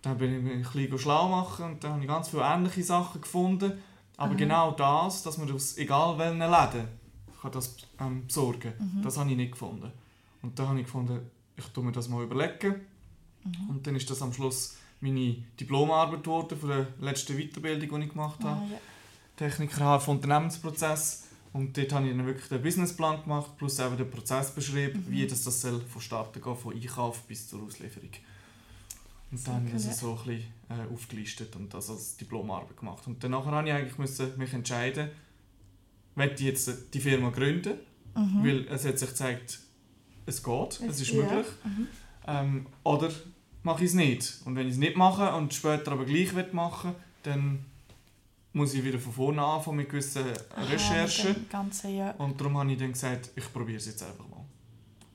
Dann 0.01 0.17
bin 0.17 0.35
ich 0.35 0.43
mich 0.43 0.53
ein 0.53 0.61
bisschen 0.61 0.99
schlau 0.99 1.29
machen 1.29 1.65
und 1.65 1.83
dann 1.83 1.93
habe 1.93 2.01
ich 2.01 2.07
ganz 2.07 2.29
viele 2.29 2.43
ähnliche 2.43 2.83
Sachen 2.83 3.21
gefunden. 3.21 3.73
Aber 4.17 4.31
Aha. 4.31 4.37
genau 4.37 4.71
das, 4.71 5.23
dass 5.23 5.37
man 5.37 5.51
aus 5.51 5.77
egal 5.77 6.17
welchen 6.17 6.39
Läden 6.39 7.04
kann 7.45 7.53
das 7.53 7.75
ähm, 7.99 8.25
besorgen 8.27 8.73
Mhm. 8.79 9.01
das 9.03 9.17
habe 9.17 9.29
ich 9.31 9.37
nicht 9.37 9.51
gefunden. 9.53 9.91
Und 10.41 10.57
dann 10.59 10.67
habe 10.69 10.79
ich 10.79 10.85
gefunden, 10.85 11.19
ich 11.57 11.65
tue 11.67 11.83
mir 11.83 11.91
das 11.91 12.07
mal 12.09 12.23
überlegen. 12.23 12.75
Mhm. 13.43 13.69
Und 13.69 13.87
dann 13.87 13.95
ist 13.95 14.09
das 14.09 14.21
am 14.21 14.33
Schluss 14.33 14.77
meine 15.01 15.35
Diplomarbeit 15.59 16.23
geworden 16.23 16.57
von 16.57 16.69
der 16.69 16.87
letzten 16.99 17.37
Weiterbildung, 17.37 17.99
die 17.99 18.05
ich 18.07 18.11
gemacht 18.11 18.43
habe. 18.43 18.61
Ah, 18.61 18.67
ja. 18.71 18.77
Techniker 19.37 19.99
für 19.99 20.11
Unternehmensprozess. 20.11 21.23
Und 21.53 21.77
dort 21.77 21.93
habe 21.93 22.07
ich 22.09 22.15
dann 22.15 22.25
wirklich 22.25 22.49
den 22.49 22.61
Businessplan 22.61 23.23
gemacht, 23.23 23.51
plus 23.57 23.79
eben 23.79 23.95
den 23.97 24.09
Prozess 24.09 24.51
beschrieben, 24.51 25.05
Mhm. 25.07 25.11
wie 25.11 25.25
das, 25.27 25.43
das 25.43 25.61
soll 25.61 25.79
von 25.81 26.01
Starten 26.01 26.41
gehen, 26.41 26.55
von 26.57 26.73
Einkauf 26.73 27.21
bis 27.23 27.47
zur 27.47 27.63
Auslieferung. 27.63 28.09
Und 29.31 29.47
dann 29.47 29.55
habe 29.55 29.67
ich 29.67 29.73
das 29.73 29.99
so 29.99 30.11
ein 30.11 30.15
bisschen 30.17 30.43
äh, 30.69 30.93
aufgelistet 30.93 31.55
und 31.55 31.73
das 31.73 31.89
als 31.89 32.17
Diplomarbeit 32.17 32.77
gemacht. 32.77 33.05
Und 33.07 33.23
danach 33.23 33.45
habe 33.45 33.67
ich 33.67 33.73
eigentlich 33.73 33.97
müssen 33.97 34.37
mich 34.37 34.53
entscheiden, 34.53 35.09
möchte 36.15 36.35
ich 36.43 36.49
jetzt 36.49 36.93
die 36.93 36.99
Firma 36.99 37.29
gründen, 37.29 37.73
Mhm. 38.15 38.43
weil 38.45 38.67
es 38.69 38.85
hat 38.85 38.97
sich 38.97 39.09
gezeigt, 39.09 39.59
es 40.25 40.41
geht, 40.41 40.79
es 40.87 41.01
ist 41.01 41.11
ja. 41.11 41.21
möglich. 41.23 41.45
Mhm. 41.65 41.87
Ähm, 42.27 42.65
oder 42.83 43.09
mache 43.63 43.83
ich 43.83 43.89
es 43.89 43.93
nicht. 43.93 44.35
Und 44.45 44.55
wenn 44.55 44.67
ich 44.67 44.73
es 44.73 44.79
nicht 44.79 44.95
mache 44.95 45.33
und 45.35 45.53
später 45.53 45.91
aber 45.91 46.05
gleich 46.05 46.31
machen 46.53 46.95
dann 47.23 47.65
muss 48.53 48.73
ich 48.73 48.83
wieder 48.85 48.99
von 48.99 49.11
vorne 49.11 49.43
anfangen 49.43 49.77
mit 49.77 49.89
gewissen 49.89 50.23
Aha, 50.55 50.63
Recherchen. 50.63 51.29
mit 51.33 51.49
Ganzen, 51.49 51.93
ja. 51.97 52.11
Und 52.11 52.39
darum 52.39 52.57
habe 52.57 52.71
ich 52.71 52.77
dann 52.77 52.93
gesagt, 52.93 53.31
ich 53.35 53.51
probiere 53.51 53.77
es 53.79 53.85
jetzt 53.87 54.01
einfach 54.03 54.25
mal. 54.29 54.45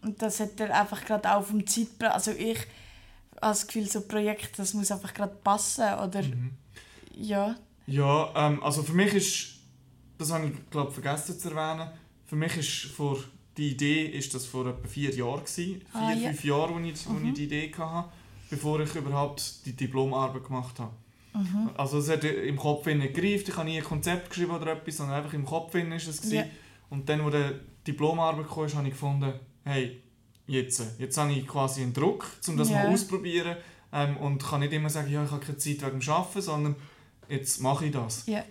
Und 0.03 0.21
das 0.21 0.41
hat 0.41 0.59
er 0.61 0.79
einfach 0.79 1.03
gerade 1.05 1.33
auch 1.35 1.45
vom 1.45 1.67
Zeitplan. 1.67 2.13
Also 2.13 2.33
ich 2.33 2.59
habe 2.59 2.67
das 3.41 3.67
Gefühl, 3.67 3.89
so 3.89 4.01
ein 4.01 4.09
Projekt, 4.09 4.59
das 4.59 4.75
muss 4.75 4.91
einfach 4.91 5.15
gerade 5.15 5.35
passen. 5.43 5.85
Oder 6.05 6.23
Mhm. 6.23 6.51
ja. 7.15 7.57
Ja, 7.87 8.33
ähm, 8.37 8.63
also 8.63 8.83
für 8.83 8.93
mich 8.93 9.15
ist, 9.15 9.60
das 10.21 10.33
habe 10.33 10.47
ich 10.47 10.71
glaube 10.71 10.91
vergessen 10.93 11.39
zu 11.39 11.51
erwähnen, 11.51 11.89
für 12.27 12.37
mich 12.37 12.57
ist 12.57 12.93
vor, 12.93 13.19
die 13.57 13.71
Idee 13.73 14.05
ist 14.07 14.33
das 14.35 14.47
vor 14.47 14.67
etwa 14.67 14.87
vier 14.87 15.11
Jahren 15.15 15.41
gewesen. 15.41 15.81
Vier, 15.81 15.85
Ah, 15.93 16.13
ja. 16.13 16.29
fünf 16.29 16.45
Jahre, 16.45 16.75
als 16.75 17.01
ich, 17.03 17.09
Mhm. 17.09 17.29
ich 17.29 17.35
die 17.35 17.45
Idee 17.45 17.73
hatte, 17.77 18.09
bevor 18.51 18.81
ich 18.81 18.95
überhaupt 18.95 19.67
die 19.67 19.73
Diplomarbeit 19.75 20.45
gemacht 20.45 20.79
habe. 20.79 20.93
Mhm. 21.35 21.71
Also 21.77 21.99
es 21.99 22.09
hat 22.09 22.25
im 22.25 22.57
Kopf 22.57 22.87
nicht 22.87 23.15
gereift, 23.15 23.49
ich 23.49 23.57
habe 23.57 23.69
nie 23.69 23.79
ein 23.79 23.85
Konzept 23.85 24.31
geschrieben 24.31 24.53
oder 24.53 24.73
etwas, 24.73 24.97
sondern 24.97 25.17
einfach 25.17 25.33
im 25.33 25.45
Kopf 25.45 25.75
war 25.75 25.81
es. 25.81 26.05
gewesen. 26.07 26.33
Ja. 26.35 26.45
Und 26.91 27.09
dann, 27.09 27.21
als 27.21 27.35
die 27.87 27.93
Diplomarbeit 27.93 28.49
kam, 28.49 28.69
habe 28.75 28.87
ich 28.89 28.93
gefunden, 28.95 29.33
hey, 29.65 30.01
jetzt, 30.47 30.83
jetzt 30.99 31.17
habe 31.19 31.33
ich 31.33 31.47
quasi 31.47 31.83
einen 31.83 31.93
Druck, 31.93 32.27
um 32.49 32.57
das 32.57 32.71
Ja. 32.71 32.77
mal 32.85 32.93
auszuprobieren. 32.93 33.57
Ähm, 33.93 34.17
und 34.19 34.41
kann 34.45 34.61
nicht 34.61 34.73
immer 34.73 34.89
sagen, 34.89 35.11
ja, 35.11 35.25
ich 35.25 35.31
habe 35.33 35.45
keine 35.45 35.59
Zeit 35.59 35.83
wegen 35.85 35.99
dem 36.01 36.11
Arbeiten, 36.13 36.41
sondern 36.43 36.77
jetzt 37.29 37.61
mache 37.61 37.87
ich 37.87 37.93
das. 37.93 38.25
Ja. 38.27 38.45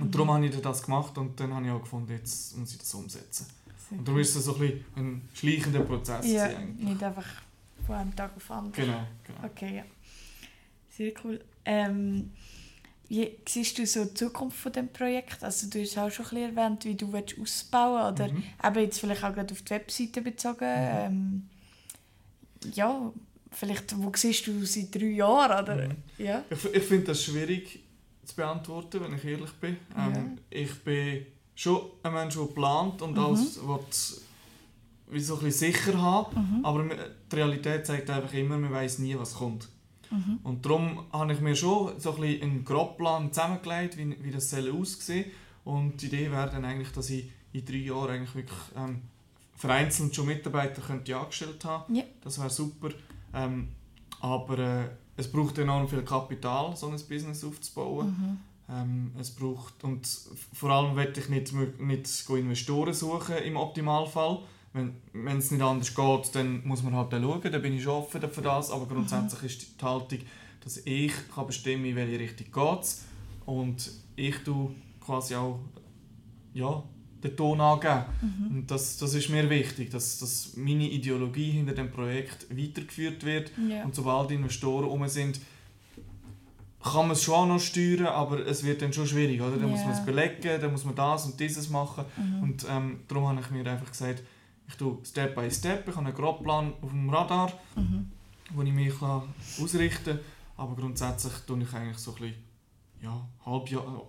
Und 0.00 0.06
Mhm. 0.06 0.10
darum 0.12 0.30
habe 0.32 0.46
ich 0.46 0.60
das 0.60 0.82
gemacht 0.82 1.16
und 1.18 1.38
dann 1.38 1.54
habe 1.54 1.66
ich 1.66 1.72
auch 1.72 1.80
gefunden, 1.82 2.12
jetzt 2.12 2.56
muss 2.56 2.72
ich 2.72 2.78
das 2.78 2.92
umsetzen. 2.94 3.46
Sehr 3.88 3.98
Und 3.98 4.08
darum 4.08 4.20
ist 4.20 4.34
es 4.34 4.44
so 4.44 4.54
ein, 4.54 4.60
bisschen 4.60 4.84
ein 4.96 5.28
schleichender 5.34 5.80
Prozess. 5.80 6.26
ja, 6.26 6.44
eigentlich. 6.44 6.88
nicht 6.88 7.02
einfach 7.02 7.26
von 7.86 7.94
einem 7.96 8.16
Tag 8.16 8.36
auf 8.36 8.46
den 8.46 8.52
anderen. 8.56 8.84
Genau, 8.86 9.02
genau. 9.26 9.44
Okay, 9.44 9.76
ja. 9.78 9.84
Sehr 10.96 11.12
cool. 11.24 11.40
Ähm, 11.64 12.30
wie 13.08 13.36
siehst 13.48 13.76
du 13.78 13.86
so 13.86 14.04
die 14.04 14.14
Zukunft 14.14 14.56
von 14.58 14.72
dem 14.72 14.88
Projekt? 14.88 15.42
Also 15.42 15.68
du 15.68 15.80
hast 15.82 15.98
auch 15.98 16.10
schon 16.10 16.26
ein 16.26 16.30
bisschen 16.30 16.56
erwähnt, 16.56 16.84
wie 16.84 16.94
du 16.94 17.12
willst 17.12 17.38
ausbauen 17.40 18.12
oder 18.14 18.28
Mhm. 18.32 18.42
eben 18.64 18.80
jetzt 18.84 19.00
vielleicht 19.00 19.24
auch 19.24 19.34
gerade 19.34 19.52
auf 19.52 19.62
die 19.62 19.70
Webseite 19.70 20.22
bezogen. 20.22 20.64
Ähm, 20.64 21.48
ja, 22.74 23.12
vielleicht, 23.50 23.96
wo 23.98 24.12
siehst 24.14 24.46
du 24.46 24.64
seit 24.64 24.94
drei 24.94 25.06
Jahren? 25.06 25.62
Oder? 25.64 25.88
Mhm. 25.88 25.96
Ja. 26.18 26.44
Ich, 26.50 26.64
ich 26.64 26.82
finde 26.84 27.06
das 27.06 27.24
schwierig 27.24 27.80
zu 28.30 28.36
beantworten, 28.36 29.00
wenn 29.02 29.14
ich 29.14 29.24
ehrlich 29.24 29.52
bin. 29.54 29.76
Ähm, 29.96 30.38
Ich 30.50 30.74
bin 30.84 31.26
schon 31.54 31.80
ein 32.02 32.12
Mensch, 32.14 32.34
der 32.36 32.44
plant 32.44 33.02
und 33.02 33.12
Mhm. 33.12 33.18
alles 33.24 33.60
will, 33.66 33.78
wie 35.10 35.20
so 35.20 35.34
ein 35.36 35.44
bisschen 35.44 35.72
sicher 35.72 36.00
haben. 36.00 36.58
Mhm. 36.58 36.64
Aber 36.64 36.84
die 36.84 37.36
Realität 37.36 37.86
zeigt 37.86 38.08
einfach 38.10 38.32
immer, 38.32 38.56
man 38.58 38.72
weiß 38.72 39.00
nie, 39.00 39.16
was 39.18 39.34
kommt. 39.34 39.68
Mhm. 40.10 40.38
Und 40.42 40.64
darum 40.64 41.04
habe 41.12 41.32
ich 41.32 41.40
mir 41.40 41.54
schon 41.54 41.98
so 42.00 42.14
ein 42.14 42.20
bisschen 42.20 42.42
einen 42.42 42.64
Grobplan 42.64 43.32
zusammengelegt, 43.32 43.96
wie, 43.96 44.16
wie 44.24 44.30
das 44.30 44.50
soll 44.50 44.70
aussehen 44.72 45.26
Und 45.64 46.00
die 46.02 46.06
Idee 46.06 46.30
wäre 46.30 46.50
dann 46.50 46.64
eigentlich, 46.64 46.90
dass 46.92 47.10
ich 47.10 47.30
in 47.52 47.64
drei 47.64 47.76
Jahren 47.76 48.10
eigentlich 48.10 48.34
wirklich 48.34 48.58
ähm, 48.76 49.02
vereinzelt 49.56 50.14
schon 50.14 50.26
Mitarbeiter 50.26 50.80
könnte 50.80 51.16
angestellt 51.16 51.64
haben. 51.64 51.94
Ja. 51.94 52.04
Das 52.22 52.38
wäre 52.38 52.50
super. 52.50 52.88
Ähm, 53.34 53.68
aber 54.20 54.58
äh, 54.58 54.88
es 55.20 55.30
braucht 55.30 55.58
enorm 55.58 55.86
viel 55.86 56.02
Kapital, 56.02 56.74
so 56.74 56.86
ein 56.86 56.92
Business 56.92 57.44
aufzubauen. 57.44 58.06
Mhm. 58.06 58.38
Ähm, 58.74 59.12
es 59.18 59.30
braucht, 59.30 59.84
und 59.84 60.08
vor 60.52 60.70
allem 60.70 60.94
möchte 60.94 61.20
ich 61.20 61.28
nicht, 61.28 61.52
nicht 61.80 62.30
Investoren 62.30 62.94
suchen 62.94 63.36
im 63.38 63.56
Optimalfall. 63.56 64.38
Wenn 64.72 65.38
es 65.38 65.50
nicht 65.50 65.62
anders 65.62 65.94
geht, 65.94 66.34
dann 66.34 66.66
muss 66.66 66.82
man 66.84 66.94
halt 66.94 67.12
dann 67.12 67.22
schauen, 67.24 67.42
da 67.42 67.58
bin 67.58 67.74
ich 67.74 67.82
schon 67.82 67.94
offen 67.94 68.22
für 68.30 68.42
das. 68.42 68.70
Aber 68.70 68.86
grundsätzlich 68.86 69.42
ist 69.42 69.80
die 69.80 69.84
Haltung, 69.84 70.20
dass 70.62 70.78
ich 70.84 71.12
kann 71.34 71.46
bestimmen 71.46 71.84
in 71.84 71.96
welche 71.96 72.20
Richtung 72.20 72.46
geht 72.52 72.96
Und 73.46 73.90
ich 74.14 74.36
tue 74.44 74.70
quasi 75.00 75.34
auch 75.34 75.58
ja, 76.54 76.82
den 77.22 77.36
Ton 77.36 77.60
angeben. 77.60 78.04
Mhm. 78.20 78.56
Und 78.56 78.70
das, 78.70 78.96
das 78.98 79.14
ist 79.14 79.28
mir 79.28 79.48
wichtig, 79.50 79.90
dass, 79.90 80.18
dass 80.18 80.56
meine 80.56 80.88
Ideologie 80.88 81.50
hinter 81.52 81.74
dem 81.74 81.90
Projekt 81.90 82.46
weitergeführt 82.50 83.24
wird. 83.24 83.52
Ja. 83.68 83.84
Und 83.84 83.94
sobald 83.94 84.30
Investoren 84.30 84.88
um 84.88 85.06
sind, 85.08 85.40
kann 86.82 87.08
man 87.08 87.10
es 87.10 87.22
schon 87.22 87.34
auch 87.34 87.46
noch 87.46 87.60
steuern, 87.60 88.06
aber 88.06 88.46
es 88.46 88.64
wird 88.64 88.80
dann 88.80 88.92
schon 88.92 89.06
schwierig. 89.06 89.40
Oder? 89.40 89.58
Dann 89.58 89.70
muss 89.70 89.80
man 89.80 89.92
es 89.92 90.04
belegen, 90.04 90.60
dann 90.60 90.72
muss 90.72 90.84
man 90.84 90.94
das 90.94 91.26
und 91.26 91.38
dieses 91.38 91.68
machen. 91.68 92.04
Mhm. 92.16 92.42
Und 92.42 92.66
ähm, 92.68 93.00
darum 93.06 93.28
habe 93.28 93.40
ich 93.40 93.50
mir 93.50 93.70
einfach 93.70 93.90
gesagt, 93.90 94.22
ich 94.66 94.74
tue 94.76 94.98
Step 95.04 95.34
by 95.34 95.50
Step, 95.50 95.86
ich 95.88 95.96
habe 95.96 96.06
einen 96.06 96.16
Grobplan 96.16 96.72
auf 96.80 96.90
dem 96.90 97.10
Radar, 97.10 97.52
Mhm. 97.76 98.10
wo 98.54 98.62
ich 98.62 98.72
mich 98.72 98.94
ausrichten 99.02 100.16
kann. 100.16 100.20
Aber 100.56 100.74
grundsätzlich 100.76 101.32
tue 101.46 101.62
ich 101.62 101.72
eigentlich 101.74 101.98
so 101.98 102.12
ein 102.12 102.16
bisschen, 102.18 102.34
ja, 103.02 103.28
halb 103.44 103.70
Jahr, 103.70 104.06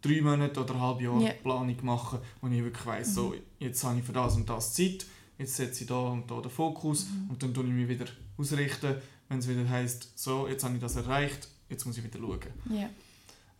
drei 0.00 0.20
Monate 0.20 0.60
oder 0.60 0.74
ein 0.74 0.80
halb 0.80 1.00
Jahr 1.00 1.20
Ja. 1.20 1.32
Planung 1.42 1.76
machen, 1.84 2.18
wo 2.40 2.48
ich 2.48 2.62
wirklich 2.62 2.86
weiss, 2.86 3.14
so, 3.14 3.34
jetzt 3.58 3.82
habe 3.84 3.98
ich 3.98 4.04
für 4.04 4.12
das 4.12 4.36
und 4.36 4.48
das 4.48 4.72
Zeit, 4.74 5.06
jetzt 5.38 5.56
setze 5.56 5.82
ich 5.82 5.88
da 5.88 5.98
und 5.98 6.30
da 6.30 6.40
den 6.40 6.50
Fokus 6.50 7.06
Mhm. 7.08 7.30
und 7.30 7.42
dann 7.42 7.54
tue 7.54 7.64
ich 7.64 7.70
mich 7.72 7.88
wieder 7.88 8.06
ausrichten, 8.36 8.96
wenn 9.28 9.38
es 9.38 9.48
wieder 9.48 9.68
heisst, 9.68 10.18
so, 10.18 10.48
jetzt 10.48 10.64
habe 10.64 10.74
ich 10.74 10.80
das 10.80 10.96
erreicht, 10.96 11.48
jetzt 11.68 11.84
muss 11.86 11.96
ich 11.98 12.04
wieder 12.04 12.18
schauen. 12.18 12.40
Ja. 12.70 12.88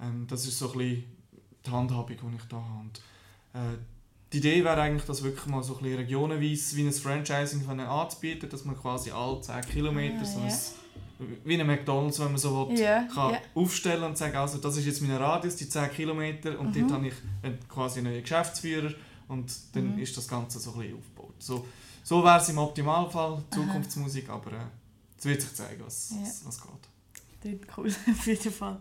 Ähm, 0.00 0.26
das 0.28 0.46
ist 0.46 0.58
so 0.58 0.72
ein 0.72 0.78
bisschen 0.78 1.04
die 1.66 1.70
Handhabung, 1.70 2.16
die 2.16 2.36
ich 2.36 2.44
da 2.48 2.56
habe. 2.56 2.80
Und, 2.80 2.98
äh, 3.54 3.78
die 4.32 4.38
Idee 4.38 4.62
wäre 4.64 4.80
eigentlich, 4.80 5.04
das 5.06 5.22
wirklich 5.24 5.46
mal 5.46 5.62
so 5.62 5.76
ein 5.76 5.82
bisschen 5.82 5.98
regionenweise 5.98 6.76
wie 6.76 6.86
ein 6.86 6.92
Franchising 6.92 7.68
anzubieten, 7.68 8.48
dass 8.48 8.64
man 8.64 8.76
quasi 8.78 9.10
alle 9.10 9.40
10 9.40 9.60
Kilometer 9.62 10.20
Ah, 10.20 10.24
so 10.24 10.38
ein, 10.40 10.52
wie 11.44 11.60
ein 11.60 11.66
McDonalds, 11.66 12.18
wenn 12.20 12.28
man 12.28 12.38
so 12.38 12.68
will, 12.70 12.78
Ja. 12.78 13.02
kann 13.12 13.32
ja. 13.32 13.38
aufstellen 13.54 14.02
und 14.04 14.16
sagen, 14.18 14.36
also 14.36 14.58
das 14.58 14.76
ist 14.76 14.86
jetzt 14.86 15.00
mein 15.02 15.16
Radius, 15.16 15.56
die 15.56 15.68
10 15.68 15.90
Kilometer 15.90 16.58
und 16.58 16.74
Mhm. 16.74 16.80
dort 16.80 16.92
habe 16.92 17.08
ich 17.08 17.14
einen, 17.42 17.58
quasi 17.68 17.98
einen 18.00 18.10
neuen 18.12 18.22
Geschäftsführer 18.22 18.92
und 19.28 19.52
dann 19.74 19.94
Mhm. 19.94 19.98
ist 19.98 20.16
das 20.16 20.26
Ganze 20.26 20.58
so 20.58 20.72
ein 20.72 20.78
bisschen 20.80 20.96
aufgebaut. 20.98 21.34
So, 21.38 21.66
so 22.02 22.24
wäre 22.24 22.38
es 22.40 22.48
im 22.48 22.58
Optimalfall, 22.58 23.42
Zukunftsmusik, 23.50 24.28
aber 24.28 24.52
äh, 24.52 24.56
es 25.18 25.24
wird 25.24 25.42
sich 25.42 25.54
zeigen, 25.54 25.82
was, 25.84 26.10
Ja. 26.10 26.22
was, 26.22 26.46
was 26.46 26.60
geht. 26.62 26.70
Klingt 27.40 27.66
cool, 27.76 27.88
auf 28.10 28.26
jeden 28.26 28.52
Fall. 28.52 28.78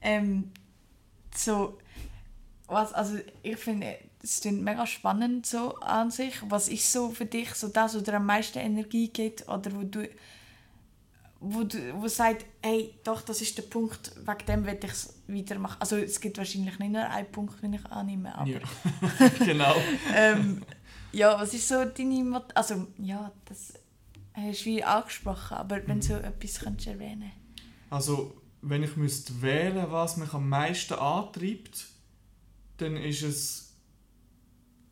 Ähm, 0.00 0.50
so, 1.34 1.78
was, 2.66 2.92
also 2.92 3.18
ich 3.42 3.56
finde, 3.56 3.96
es 4.22 4.40
klingt 4.40 4.62
mega 4.62 4.86
spannend 4.86 5.46
so 5.46 5.74
an 5.76 6.10
sich. 6.10 6.34
Was 6.48 6.68
ist 6.68 6.90
so 6.92 7.10
für 7.10 7.24
dich 7.26 7.54
so 7.54 7.68
das, 7.68 7.94
wo 7.94 8.00
dir 8.00 8.14
am 8.14 8.26
meisten 8.26 8.58
Energie 8.58 9.08
gibt 9.08 9.48
oder 9.48 9.72
wo 9.72 9.82
du, 9.82 10.08
wo 11.40 11.62
du 11.62 11.78
wo 12.00 12.08
sagt, 12.08 12.44
hey, 12.62 12.94
doch, 13.04 13.22
das 13.22 13.40
ist 13.40 13.56
der 13.56 13.62
Punkt, 13.62 14.12
wegen 14.16 14.46
dem 14.46 14.66
will 14.66 14.78
ich 14.82 14.90
es 14.90 15.14
weitermachen. 15.28 15.76
Also 15.80 15.96
es 15.96 16.20
gibt 16.20 16.36
wahrscheinlich 16.38 16.78
nicht 16.78 16.92
nur 16.92 17.08
einen 17.08 17.30
Punkt, 17.30 17.62
den 17.62 17.74
ich 17.74 17.86
annehme, 17.86 18.36
aber 18.36 18.50
Ja. 18.50 18.60
genau. 19.44 19.74
ähm, 20.14 20.62
ja, 21.12 21.38
was 21.38 21.54
ist 21.54 21.68
so 21.68 21.84
deine 21.84 22.24
Mot 22.24 22.44
Also 22.54 22.88
ja, 22.98 23.30
das 23.44 23.74
hast 24.34 24.60
du 24.62 24.64
wie 24.66 24.82
angesprochen, 24.82 25.56
aber 25.56 25.86
wenn 25.86 26.00
du 26.00 26.06
so 26.06 26.14
etwas 26.14 26.60
könntest 26.60 26.88
erwähnen 26.88 27.30
Also, 27.90 28.34
wenn 28.62 28.82
ich 28.82 28.96
müsste 28.96 29.40
wählen, 29.40 29.86
was 29.90 30.16
mich 30.16 30.32
am 30.32 30.48
meisten 30.48 30.94
antreibt, 30.94 31.86
dann 32.78 32.96
ist 32.96 33.22
es, 33.22 33.72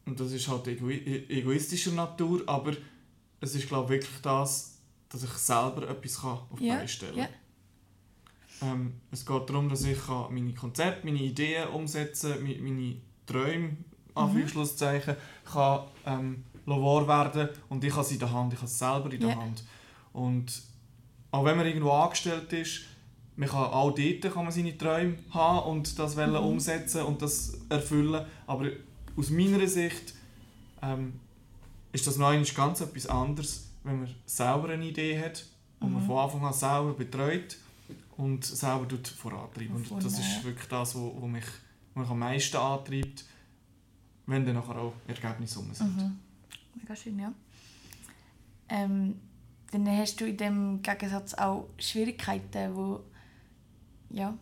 und 0.05 0.21
das 0.21 0.33
ist 0.33 0.47
halt 0.49 0.69
ego 0.69 0.89
egoistischer 0.89 1.93
Natur, 1.93 2.43
aber 2.47 2.73
es 3.41 3.55
ist 3.55 3.69
glaube 3.69 3.97
ich 3.97 4.03
wirklich 4.03 4.23
das, 4.23 4.76
dass 5.09 5.23
ich 5.23 5.31
selber 5.31 5.89
etwas 5.89 6.21
kann 6.21 6.31
auf 6.51 6.59
die 6.59 6.67
Ja, 6.67 6.75
Beine 6.77 6.89
stellen 6.89 7.17
ja. 7.19 7.29
ähm, 8.63 8.95
Es 9.11 9.25
geht 9.25 9.49
darum, 9.51 9.69
dass 9.69 9.85
ich 9.85 9.99
kann 10.07 10.33
meine 10.35 10.53
Konzepte, 10.55 11.07
meine 11.07 11.19
Ideen 11.23 11.69
umsetzen 11.69 12.33
kann, 12.35 12.63
meine 12.65 12.97
Träume, 13.27 13.69
Mhm. 13.69 14.23
Anführungszeichen, 14.23 15.15
kann 15.53 15.81
ähm, 16.07 16.45
wahr 16.65 17.07
werden 17.07 17.51
und 17.69 17.85
ich 17.85 17.93
habe 17.93 18.01
es 18.03 18.13
in 18.13 18.19
der 18.19 18.33
Hand, 18.33 18.53
ich 18.55 18.59
habe 18.59 18.67
es 18.67 18.79
selber 18.79 19.13
in 19.13 19.21
der 19.21 19.31
Ja. 19.31 19.37
Hand. 19.37 19.63
Und 20.15 20.63
auch 21.31 21.45
wenn 21.45 21.57
man 21.57 21.67
irgendwo 21.67 21.91
angestellt 21.91 22.51
ist, 22.55 22.81
man 23.37 23.49
kann 23.51 23.65
auch 23.65 23.91
dort 23.95 24.33
kann 24.33 24.45
man 24.45 24.51
seine 24.53 24.77
Träume 24.79 25.19
haben 25.31 25.71
und 25.71 25.99
das 25.99 26.17
Mhm. 26.41 26.47
umsetzen 26.47 27.03
und 27.03 27.21
das 27.21 27.59
erfüllen. 27.69 28.25
Aber 28.47 28.69
aus 29.17 29.29
meiner 29.29 29.67
Sicht 29.69 30.15
ähm, 30.83 31.21
ist 31.93 32.07
das 32.07 32.17
noch 32.17 32.33
ganz 32.55 32.81
etwas 32.81 33.07
anderes, 33.07 33.66
wenn 33.87 34.01
man 34.01 34.15
selber 34.27 34.69
eine 34.71 34.85
Idee 34.85 35.19
hat 35.19 35.45
und 35.81 35.93
man 35.93 36.03
Mhm. 36.03 36.07
von 36.07 36.19
Anfang 36.19 36.45
an 36.45 36.53
selber 36.53 36.93
betreut 36.95 37.57
und 38.17 38.45
selber 38.45 38.87
tut 38.89 39.07
vorantreibt. 39.09 39.91
Und 39.91 40.05
das 40.05 40.19
ist 40.19 40.45
wirklich 40.45 40.67
das, 40.69 40.95
was 40.95 41.01
wo, 41.01 41.17
wo 41.21 41.27
mich, 41.27 41.45
wo 41.95 42.01
mich 42.01 42.11
am 42.11 42.19
meisten 42.19 42.57
antreibt, 42.57 43.25
wenn 44.27 44.45
dann 44.45 44.55
nachher 44.57 44.77
auch 44.77 44.93
Ergebnisse 45.07 45.59
rum 45.59 45.73
sind. 45.73 45.97
Mhm. 45.97 46.19
Mega 46.75 46.97
schön, 46.97 47.19
ja. 47.19 47.33
Ähm, 48.69 49.21
dann 49.71 49.87
hast 49.87 50.21
du 50.21 50.27
in 50.27 50.37
dem 50.37 50.83
Gegensatz 50.83 51.35
auch 51.35 51.69
Schwierigkeiten, 51.79 52.75
wo 52.75 53.01
ja, 54.11 54.37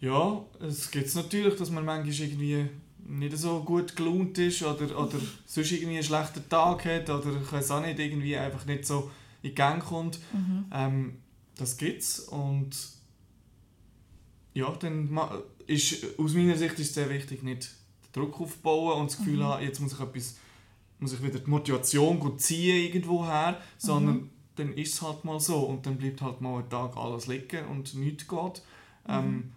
Ja, 0.00 0.42
es 0.60 0.90
gibt 0.90 1.14
natürlich, 1.14 1.56
dass 1.56 1.70
man 1.70 1.84
manchmal 1.84 2.14
irgendwie 2.14 2.68
nicht 3.10 3.36
so 3.36 3.60
gut 3.64 3.96
gelaunt 3.96 4.38
ist 4.38 4.62
oder, 4.62 4.84
oder 4.98 5.18
sonst 5.46 5.72
irgendwie 5.72 5.94
einen 5.96 6.02
schlechten 6.04 6.48
Tag 6.48 6.84
hat 6.84 7.10
oder 7.10 7.40
ich 7.42 7.52
weiß 7.52 7.70
auch 7.72 7.80
nicht, 7.82 7.98
irgendwie 7.98 8.36
einfach 8.36 8.64
nicht 8.66 8.86
so 8.86 9.10
in 9.42 9.54
Gang 9.54 9.82
kommt. 9.84 10.18
mhm. 10.32 10.64
Ähm, 10.72 11.16
das 11.56 11.76
gibt's 11.76 12.20
und 12.20 12.70
ja, 14.54 14.70
dann 14.80 15.08
ist 15.66 16.04
aus 16.18 16.34
meiner 16.34 16.56
Sicht 16.56 16.74
ist 16.74 16.88
es 16.88 16.94
sehr 16.94 17.10
wichtig, 17.10 17.42
nicht 17.42 17.70
den 18.04 18.12
Druck 18.22 18.40
aufbauen 18.40 19.00
und 19.00 19.10
das 19.10 19.18
Gefühl 19.18 19.38
Mhm. 19.38 19.44
haben, 19.44 19.62
jetzt 19.64 19.80
muss 19.80 19.92
ich 19.92 20.00
etwas, 20.00 20.36
muss 20.98 21.12
ich 21.12 21.22
wieder 21.22 21.38
die 21.38 21.50
Motivation 21.50 22.18
gut 22.18 22.40
ziehen 22.40 22.76
irgendwo 22.86 23.24
her, 23.24 23.60
sondern 23.78 24.16
Mhm. 24.16 24.30
dann 24.56 24.72
ist 24.74 24.94
es 24.94 25.02
halt 25.02 25.24
mal 25.24 25.38
so 25.40 25.58
und 25.60 25.86
dann 25.86 25.96
bleibt 25.96 26.20
halt 26.22 26.40
mal 26.40 26.62
ein 26.62 26.68
Tag 26.70 26.96
alles 26.96 27.26
liegen 27.28 27.66
und 27.66 27.94
nichts 27.94 28.26
geht. 28.26 28.62
Mhm. 29.06 29.14
Ähm, 29.14 29.52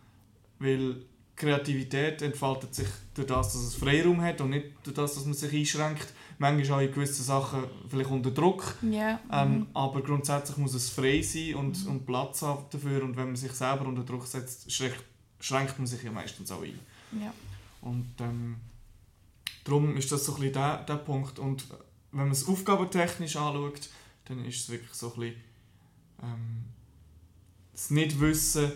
weil 0.60 0.96
Kreativität 1.36 2.22
entfaltet 2.22 2.76
sich 2.76 2.88
durch 3.16 3.28
das, 3.28 3.54
dass 3.54 3.62
es 3.64 3.76
Freiraum 3.76 4.22
hat 4.22 4.40
und 4.42 4.52
nicht 4.52 4.68
durch 4.84 4.96
das, 4.96 5.16
dass 5.16 5.26
man 5.26 5.34
sich 5.34 5.52
einschränkt. 5.54 6.08
Manchmal 6.38 6.80
auch 6.80 6.88
in 6.88 6.94
gewissen 6.94 7.24
Sachen 7.24 7.64
vielleicht 7.90 8.10
unter 8.10 8.32
Druck. 8.32 8.76
ja, 8.82 9.20
Ähm, 9.32 9.52
mhm. 9.60 9.68
aber 9.74 10.02
grundsätzlich 10.02 10.58
muss 10.58 10.74
es 10.74 10.90
frei 10.90 11.22
sein 11.22 11.56
und, 11.56 11.84
Mhm. 11.86 11.92
und 11.92 12.06
Platz 12.06 12.42
haben 12.42 12.66
dafür. 12.72 13.04
Und 13.04 13.16
wenn 13.18 13.28
man 13.28 13.36
sich 13.36 13.52
selber 13.52 13.86
unter 13.88 14.04
Druck 14.04 14.26
setzt, 14.28 14.72
schränkt, 14.72 15.04
schränkt 15.40 15.78
man 15.78 15.88
sich 15.88 16.04
ja 16.04 16.12
meistens 16.12 16.52
auch 16.52 16.62
ein. 16.64 16.80
ja. 17.20 17.34
Und 17.82 18.14
ähm, 18.20 18.56
darum 19.64 19.98
ist 19.98 20.12
das 20.12 20.26
so 20.26 20.34
ein 20.36 20.40
bisschen 20.40 20.54
der, 20.54 20.84
der 20.84 20.96
Punkt. 20.98 21.38
Und 21.40 21.66
wenn 22.12 22.26
man 22.26 22.32
es 22.32 22.48
aufgabentechnisch 22.48 23.36
anschaut, 23.36 23.90
dann 24.26 24.46
ist 24.46 24.62
es 24.62 24.70
wirklich 24.70 24.94
so 24.94 25.14
ein 25.14 25.20
bisschen 25.20 25.36
ähm, 26.24 26.64
das 27.74 27.90
Nicht-Wissen, 27.90 28.72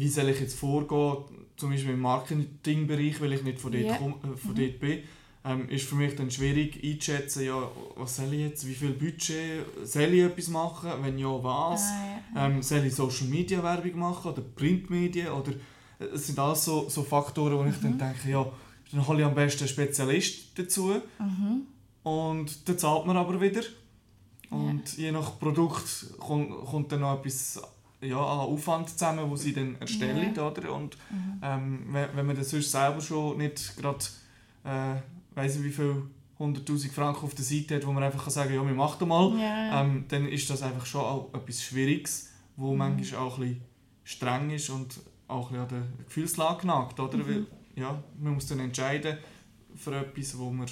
wie 0.00 0.08
soll 0.08 0.28
ich 0.30 0.40
jetzt 0.40 0.58
vorgehen, 0.58 1.24
zum 1.56 1.70
Beispiel 1.70 1.92
im 1.92 2.00
Marketingbereich, 2.00 3.20
weil 3.20 3.32
ich 3.34 3.42
nicht 3.42 3.60
von 3.60 3.72
dort, 3.72 3.84
Ja. 3.84 3.96
komm, 3.98 4.12
äh, 4.24 4.36
von 4.36 4.52
Mhm. 4.54 4.56
dort 4.56 4.80
bin. 4.80 4.98
ähm, 5.42 5.70
ist 5.70 5.86
für 5.88 5.94
mich 5.94 6.14
dann 6.16 6.30
schwierig 6.30 6.84
einzuschätzen, 6.84 7.44
ja, 7.46 7.66
was 7.96 8.16
soll 8.16 8.30
ich 8.34 8.40
jetzt, 8.40 8.66
wie 8.68 8.74
viel 8.74 8.90
Budget, 8.90 9.64
soll 9.84 10.02
ich 10.12 10.20
etwas 10.22 10.48
machen, 10.48 10.90
wenn 11.00 11.16
ja, 11.16 11.28
was? 11.42 11.80
Ah, 11.82 12.20
ja. 12.34 12.46
Ähm, 12.46 12.62
soll 12.62 12.84
ich 12.84 12.94
Social 12.94 13.26
Media 13.26 13.62
Werbung 13.62 13.98
machen 14.00 14.32
oder 14.32 14.42
Printmedien 14.42 15.28
oder 15.28 15.52
äh, 15.98 16.04
es 16.14 16.26
sind 16.26 16.38
alles 16.38 16.62
so, 16.66 16.90
so 16.90 17.02
Faktoren, 17.02 17.56
wo 17.58 17.64
ich 17.64 17.80
dann 17.80 17.96
denke, 17.96 18.28
ja, 18.30 18.52
dann 18.92 19.06
hole 19.08 19.20
ich 19.20 19.24
am 19.24 19.34
besten 19.34 19.60
einen 19.60 19.68
Spezialist 19.70 20.58
dazu 20.58 20.96
Mhm. 21.18 21.62
und 22.02 22.68
dann 22.68 22.78
zahlt 22.78 23.06
man 23.06 23.16
aber 23.16 23.40
wieder 23.40 23.62
und 24.50 24.82
je 24.98 25.10
nach 25.10 25.38
Produkt 25.38 26.06
kommt, 26.18 26.50
kommt 26.66 26.92
dann 26.92 27.00
noch 27.00 27.18
etwas 27.18 27.62
ja, 28.02 28.16
an 28.18 28.38
Aufwand 28.40 28.88
zusammen, 28.90 29.30
wo 29.30 29.36
sie 29.36 29.52
dann 29.52 29.76
erstellen, 29.80 30.36
oder? 30.38 30.72
Und 30.74 30.96
Mhm. 31.10 31.40
ähm, 31.42 31.86
wenn, 31.90 32.16
wenn 32.16 32.26
man 32.26 32.36
das 32.36 32.50
sonst 32.50 32.70
selber 32.70 33.00
schon 33.00 33.38
nicht 33.38 33.76
gerade, 33.76 34.04
äh, 34.64 34.96
weiss 35.34 35.56
ich 35.56 35.64
wie 35.64 35.70
viel 35.70 36.02
100'000 36.38 36.90
Franken 36.90 37.24
auf 37.26 37.34
der 37.34 37.44
Seite 37.44 37.76
hat, 37.76 37.86
wo 37.86 37.92
man 37.92 38.02
einfach 38.02 38.22
kann 38.24 38.32
sagen 38.32 38.48
kann, 38.54 38.62
ja, 38.62 38.66
wir 38.66 38.74
machen 38.74 38.96
das 39.00 39.08
mal, 39.08 39.38
Ja. 39.38 39.82
ähm, 39.82 40.04
dann 40.08 40.26
ist 40.28 40.48
das 40.48 40.62
einfach 40.62 40.86
schon 40.86 41.02
auch 41.02 41.34
etwas 41.34 41.62
Schwieriges, 41.62 42.30
wo 42.56 42.72
Mhm. 42.72 42.78
manchmal 42.78 43.20
auch 43.20 43.38
ein 43.38 43.40
bisschen 43.48 43.62
streng 44.04 44.50
ist 44.50 44.70
und 44.70 45.00
auch 45.28 45.50
ein 45.50 45.58
bisschen 45.66 45.78
an 45.80 45.86
der 45.98 46.04
Gefühlslage 46.06 46.66
nagt, 46.66 46.98
oder? 46.98 47.18
Mhm. 47.18 47.26
Weil, 47.28 47.46
ja, 47.76 48.02
man 48.18 48.34
muss 48.34 48.46
dann 48.46 48.60
entscheiden 48.60 49.18
für 49.76 49.94
etwas, 49.96 50.36
wo 50.38 50.50
man 50.50 50.66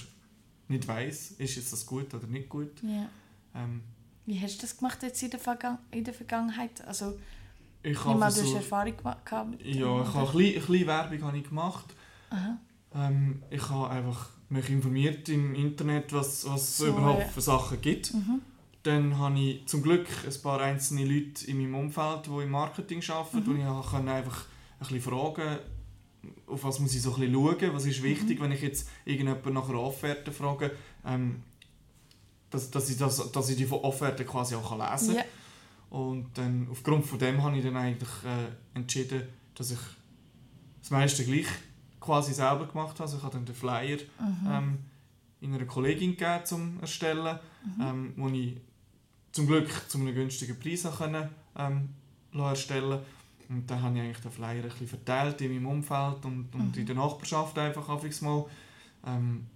nicht 0.69 0.89
weiß, 0.89 1.33
ist 1.33 1.57
jetzt 1.57 1.73
das 1.73 1.85
gut 1.87 2.13
oder 2.15 2.27
nicht 2.27 2.49
gut. 2.49 2.83
ja. 2.83 3.09
Ähm, 3.55 3.83
Wie 4.29 4.39
hast 4.43 4.59
du 4.59 4.61
das 4.61 4.77
gemacht 4.77 5.03
jetzt 5.03 5.23
in 5.23 5.31
der, 5.31 5.41
Vergang 5.41 5.79
in 5.91 6.05
der 6.05 6.13
Vergangenheit? 6.13 6.87
Also, 6.87 7.19
ich 7.83 7.99
habe 7.99 8.11
nehme 8.11 8.27
an, 8.27 8.31
du 8.31 8.37
versucht, 8.41 8.57
Erfahrung 8.57 8.95
gehabt 8.99 9.63
ja, 9.65 10.03
ich 10.03 10.09
habe 10.15 10.29
ein 10.29 10.37
bisschen, 10.37 10.63
ein 10.63 10.67
bisschen 10.67 10.87
Werbung 10.87 11.23
habe 11.23 11.39
ich 11.39 11.49
gemacht. 11.49 11.87
Ähm, 12.95 13.43
ich 13.51 13.69
habe 13.71 13.89
einfach 13.91 14.29
mich 14.51 14.69
informiert 14.69 15.29
im 15.31 15.55
Internet, 15.55 16.13
was, 16.13 16.47
was 16.47 16.63
es 16.63 16.77
So, 16.77 16.87
überhaupt 16.89 17.21
ja. 17.21 17.29
für 17.29 17.41
Sachen 17.41 17.81
gibt. 17.81 18.13
Mhm. 18.13 18.43
Dann 18.83 19.19
habe 19.19 19.39
ich 19.39 19.67
zum 19.67 19.83
Glück 19.83 20.07
ein 20.27 20.43
paar 20.43 20.61
einzelne 20.61 21.07
Leute 21.07 21.47
in 21.47 21.59
meinem 21.59 21.75
Umfeld, 21.77 22.27
die 22.27 22.43
im 22.43 22.51
Marketing 22.51 23.03
arbeiten, 23.09 23.39
Mhm. 23.39 23.47
wo 23.47 23.81
ich 23.85 23.91
kann 23.91 24.09
einfach 24.09 24.45
ein 24.45 24.79
bisschen 24.81 25.01
fragen 25.01 25.59
auf 26.47 26.65
was 26.65 26.81
muss 26.81 26.95
ich 26.95 27.01
so 27.01 27.15
ein 27.15 27.21
bisschen 27.21 27.35
schauen, 27.35 27.75
was 27.75 27.87
ist 27.87 28.03
wichtig, 28.03 28.39
Mhm. 28.39 28.45
wenn 28.45 28.53
ich 28.53 28.61
jetzt 28.61 28.89
irgendjemanden 29.07 29.55
nach 29.55 29.69
einer 29.71 29.81
Offerte 29.81 30.33
frage, 30.33 30.73
ähm, 31.07 31.43
dass, 32.51 32.71
dass, 32.71 32.89
ich 32.91 32.97
das, 32.97 33.31
dass 33.33 33.49
ich 33.51 33.57
die 33.57 33.69
Offerte 33.71 34.25
quasi 34.25 34.55
auch 34.55 34.71
lesen 34.73 35.09
kann. 35.15 35.17
Ja. 35.17 35.25
Und 35.91 36.27
dann, 36.37 36.69
aufgrund 36.71 37.07
von 37.07 37.19
dem 37.19 37.43
habe 37.43 37.57
ich 37.57 37.65
dann 37.65 37.77
eigentlich 37.77 38.09
äh, 38.25 38.77
entschieden, 38.79 39.23
dass 39.55 39.71
ich 39.71 39.79
das 40.81 40.91
meiste 40.91 41.25
gleich 41.25 41.47
quasi 42.01 42.33
selber 42.35 42.67
gemacht 42.67 42.91
habe. 42.95 43.03
Also 43.03 43.17
ich 43.19 43.23
habe 43.23 43.35
dann 43.35 43.45
den 43.45 43.55
Flyer 43.55 43.99
Mhm. 44.21 44.49
ähm, 44.51 44.79
in 45.41 45.55
einer 45.55 45.65
Kollegin 45.67 46.11
gegeben 46.17 46.45
zum 46.45 46.81
Erstellen, 46.81 47.39
Mhm. 47.77 47.83
ähm, 47.83 48.13
wo 48.17 48.29
ich 48.29 48.57
zum 49.33 49.47
Glück 49.47 49.69
zu 49.89 49.99
einem 49.99 50.15
günstigen 50.15 50.59
Preis 50.59 50.87
können, 50.97 51.29
ähm, 51.57 51.89
erstellen 52.35 53.01
Und 53.51 53.67
dann 53.71 53.83
habe 53.83 53.97
ich 53.97 54.03
eigentlich 54.03 54.19
den 54.21 54.31
Flyer 54.31 54.63
ein 54.63 54.69
bisschen 54.69 54.89
verteilt 54.89 55.41
in 55.41 55.55
meinem 55.55 55.67
Umfeld 55.67 56.23
und, 56.25 56.55
und 56.55 56.73
Mhm. 56.75 56.81
in 56.81 56.87
der 56.87 56.97
Nachbarschaft 56.97 57.57
einfach 57.59 57.89
einfach 57.89 58.21
mal. 58.21 58.45
Ähm, 59.07 59.47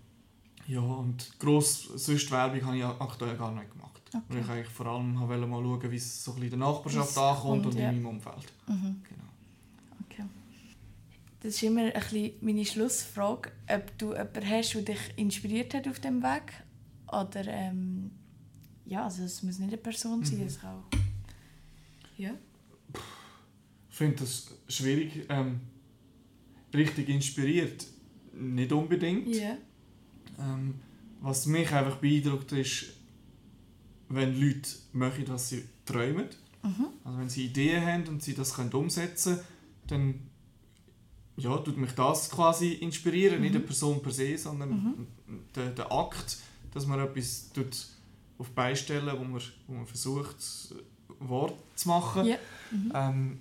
ja, 0.66 0.81
und 0.81 1.38
gross 1.38 1.85
sonst 1.96 2.31
Werbung 2.31 2.64
habe 2.64 2.77
ich 2.79 2.85
aktuell 2.85 3.37
gar 3.37 3.53
nicht 3.53 3.70
gemacht. 3.70 4.01
Weil 4.29 4.38
ich 4.38 4.44
Okay. 4.44 4.53
eigentlich 4.53 4.68
vor 4.68 4.87
allem 4.87 5.18
wollte 5.18 5.46
mal 5.46 5.62
schauen, 5.62 5.90
wie 5.90 5.96
es 5.96 6.25
so 6.25 6.33
ein 6.35 6.42
in 6.42 6.51
der 6.51 6.59
Nachbarschaft 6.59 7.16
ankommt 7.16 7.62
kommt, 7.62 7.66
und 7.66 7.81
ja. 7.81 7.88
in 7.90 8.03
meinem 8.03 8.07
Umfeld. 8.16 8.53
Mhm. 8.68 9.03
Genau. 9.09 9.25
Okay. 10.05 10.25
Das 11.40 11.55
ist 11.55 11.62
immer 11.62 11.83
ein 11.83 11.92
bisschen 11.92 12.33
meine 12.42 12.64
Schlussfrage, 12.64 13.51
ob 13.68 13.98
du 13.98 14.12
jemanden 14.12 14.48
hast, 14.51 14.75
der 14.75 14.83
dich 14.83 15.01
inspiriert 15.16 15.75
hat 15.75 15.88
auf 15.88 15.98
dem 16.01 16.22
Weg. 16.22 16.53
Oder, 17.09 17.46
ähm, 17.48 18.11
ja, 18.85 19.05
also 19.05 19.22
es 19.25 19.42
muss 19.42 19.59
nicht 19.59 19.68
eine 19.68 19.77
Person 19.79 20.25
sein, 20.25 20.38
Mhm. 20.40 20.46
es 20.46 20.61
kann 20.61 20.77
auch... 20.77 20.85
Ja. 22.18 22.33
Ich 23.90 23.96
finde 23.96 24.16
das 24.16 24.46
schwierig. 24.68 25.27
Ähm, 25.29 25.61
richtig 26.75 27.09
inspiriert, 27.09 27.87
nicht 28.35 28.72
unbedingt. 28.72 29.29
Ja. 29.35 29.57
Ähm, 30.38 30.74
was 31.20 31.46
mich 31.46 31.70
einfach 31.72 31.96
beeindruckt 31.96 32.52
ist, 32.52 32.86
wenn 34.08 34.38
Leute 34.40 34.68
machen, 34.92 35.24
was 35.28 35.48
sie 35.50 35.64
träumen. 35.84 36.26
Mhm. 36.62 36.86
Also 37.04 37.18
wenn 37.18 37.28
sie 37.28 37.46
Ideen 37.46 37.84
haben 37.86 38.08
und 38.08 38.22
sie 38.22 38.34
das 38.34 38.54
können 38.54 38.72
umsetzen 38.72 39.36
können, 39.36 39.46
dann 39.86 40.20
ja, 41.36 41.56
tut 41.58 41.76
mich 41.78 41.92
das 41.92 42.30
quasi 42.30 42.72
inspirieren. 42.74 43.40
Nicht 43.40 43.52
Mhm. 43.52 43.56
eine 43.58 43.64
Person 43.66 44.02
per 44.02 44.12
se, 44.12 44.36
sondern 44.36 44.70
Mhm. 44.70 45.06
der, 45.54 45.70
der 45.70 45.90
Akt, 45.90 46.38
dass 46.72 46.86
man 46.86 47.00
etwas 47.00 47.50
tut 47.52 47.86
auf 48.38 48.48
die 48.48 48.54
Beine 48.54 48.76
stellen, 48.76 49.18
wo 49.18 49.24
man, 49.24 49.40
wo 49.66 49.72
man 49.74 49.86
versucht, 49.86 50.36
Wort 51.20 51.54
zu 51.76 51.88
machen. 51.88 52.26
Ja. 52.26 52.36
Mhm. 52.70 52.92
Ähm, 52.94 53.40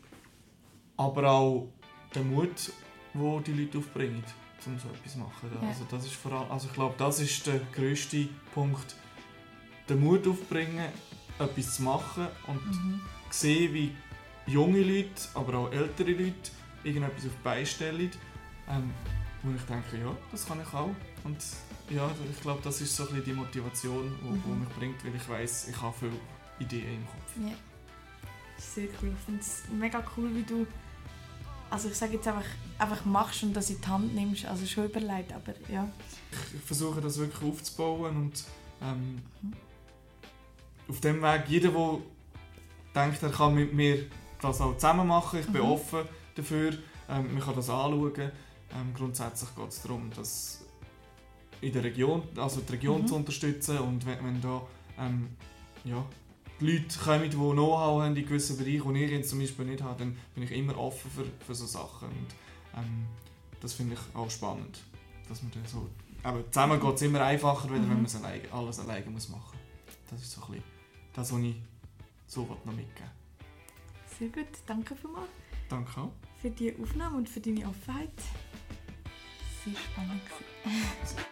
aber 0.97 1.30
auch 1.32 1.73
der 2.13 2.23
Mut, 2.23 2.71
wo 3.13 3.39
die 3.39 3.54
Leute 3.54 3.80
aufbringen, 3.80 4.23
um 4.67 4.78
so 4.80 4.88
etwas 4.89 5.13
zu 5.13 5.19
machen. 5.19 5.50
Ja. 5.62 5.67
Also 5.67 5.86
das 5.89 6.06
ist 6.06 6.13
vor 6.15 6.32
allem, 6.34 6.52
also 6.52 6.67
ich 6.67 6.74
glaube, 6.74 6.95
das 6.97 7.19
ist 7.19 7.45
der 7.47 7.60
grösste 7.74 8.28
Punkt, 8.54 8.95
den 9.89 10.00
Mut 10.02 10.28
aufbringen, 10.28 10.89
etwas 11.39 11.76
zu 11.76 11.84
machen 11.84 12.28
und 12.47 12.65
Mhm. 12.65 13.02
sehen, 13.30 13.74
wie 13.74 13.95
junge 14.47 14.82
Leute, 14.82 15.10
aber 15.34 15.58
auch 15.58 15.71
ältere 15.71 16.12
Leute 16.12 16.52
irgendetwas 16.84 17.26
auf 17.26 17.32
die 17.32 17.43
Beine 17.43 17.65
stellen, 17.65 18.12
ähm, 18.69 18.91
wo 19.43 19.52
ich 19.56 19.62
denke, 19.63 19.97
ja, 20.00 20.15
das 20.32 20.45
kann 20.45 20.62
ich 20.62 20.74
auch. 20.74 20.89
Und 21.24 21.38
ja, 21.89 22.10
ich 22.32 22.41
glaube, 22.41 22.62
das 22.63 22.80
ist 22.82 22.95
so 22.95 23.04
ein 23.04 23.10
bisschen 23.10 23.26
die 23.26 23.34
Motivation, 23.34 24.15
die 24.21 24.50
Mhm. 24.50 24.60
mich 24.62 24.69
bringt, 24.69 25.04
weil 25.06 25.15
ich 25.15 25.28
weiß, 25.30 25.67
ich 25.69 25.82
habe 25.82 25.95
viele 26.00 26.12
Ideen 26.60 26.95
im 26.95 27.06
Kopf. 27.08 27.50
Ja. 27.50 27.56
Sehr 28.58 28.88
cool. 29.02 29.12
Ich 29.17 29.26
finde 29.26 29.41
es 29.41 29.63
mega 29.71 30.04
cool, 30.15 30.30
wie 30.36 30.43
du. 30.43 30.67
Also 31.72 31.88
ich 31.88 31.96
sage 31.96 32.14
jetzt 32.16 32.28
einfach, 32.28 32.46
einfach 32.78 33.06
machst 33.06 33.44
und 33.44 33.54
das 33.54 33.70
in 33.70 33.80
die 33.82 33.88
Hand 33.88 34.14
nimmst. 34.14 34.46
Also 34.46 34.66
schon 34.66 34.86
überlegt, 34.86 35.32
aber 35.34 35.54
ja. 35.72 35.88
ich 36.54 36.62
versuche 36.64 37.02
das 37.02 37.18
wirklich 37.18 37.42
aufzubauen 37.50 38.16
und 38.18 38.44
ähm, 38.82 39.22
Mhm. 39.42 39.54
auf 40.90 41.00
dem 41.00 41.22
Weg, 41.22 41.44
jeder, 41.48 41.70
der 41.72 41.98
denkt, 42.94 43.24
er 43.24 43.30
kann 43.32 43.56
mit 43.56 43.74
mir 43.74 44.06
das 44.42 44.60
auch 44.60 44.74
zusammen 44.76 45.08
machen, 45.08 45.40
ich 45.40 45.48
bin 45.48 45.62
Mhm. 45.62 45.72
offen 45.72 46.02
dafür, 46.36 46.74
ähm, 47.10 47.34
man 47.34 47.40
kann 47.42 47.56
das 47.56 47.70
anschauen. 47.70 48.14
Ähm, 48.74 48.94
grundsätzlich 48.96 49.56
geht 49.56 49.70
es 49.70 49.82
darum, 49.82 50.12
dass 50.16 50.62
in 51.62 51.72
der 51.74 51.84
Region, 51.84 52.24
also 52.38 52.62
die 52.62 52.72
Region 52.74 53.02
Mhm. 53.04 53.08
zu 53.08 53.16
unterstützen 53.16 53.78
und 53.80 54.06
wenn, 54.06 54.24
wenn 54.26 54.42
da 54.42 54.62
ähm, 55.00 55.30
ja, 55.86 56.04
Leute 56.62 57.00
kommen, 57.00 57.30
die 57.30 57.36
Know-how 57.36 58.02
haben 58.02 58.15
in 58.15 58.26
gewissen 58.26 58.58
Bereichen, 58.58 58.93
die 58.93 59.04
ich 59.06 59.12
jetzt 59.12 59.30
zum 59.30 59.39
Beispiel 59.39 59.65
nicht 59.65 59.82
habe, 59.84 60.00
dann 60.00 60.17
bin 60.36 60.43
ich 60.43 60.52
immer 60.52 60.78
offen 60.78 61.10
für, 61.12 61.26
für 61.45 61.56
so 61.56 61.65
Sachen 61.65 62.08
und 62.10 62.28
ähm, 62.78 63.06
das 63.60 63.74
finde 63.74 63.95
ich 63.95 64.15
auch 64.15 64.30
spannend, 64.30 64.80
dass 65.28 65.41
man 65.43 65.52
dann 65.52 65.65
so 65.65 65.89
aber 66.24 66.45
zusammen 66.52 66.80
geht 66.80 66.95
es 66.95 67.02
immer 67.02 67.21
einfacher, 67.21 67.63
als 67.63 67.71
wenn 67.74 67.82
Mhm. 67.88 67.93
man 67.95 68.06
es 68.06 68.15
alleine, 68.15 68.43
alles 68.52 68.80
alleine 68.80 69.10
muss 69.10 69.28
machen 69.30 69.58
muss. 69.58 69.95
Das 70.12 70.21
ist 70.21 70.32
so 70.34 70.41
ein 70.43 70.47
bisschen 70.52 70.63
das, 71.13 71.34
was 71.34 71.39
ich 71.39 71.56
so 72.28 72.41
noch 72.63 72.74
mitgeben 72.74 73.10
Sehr 74.19 74.30
gut. 74.30 74.45
Danke 74.67 74.95
vielmals 74.95 75.30
Danke 75.67 76.00
auch. 76.00 76.12
für 76.39 76.52
die 76.52 76.76
Aufnahme 76.80 77.17
und 77.17 77.28
für 77.28 77.39
deine 77.39 77.67
Offenheit. 77.67 78.12
Sehr 79.65 79.74
spannend. 79.76 80.21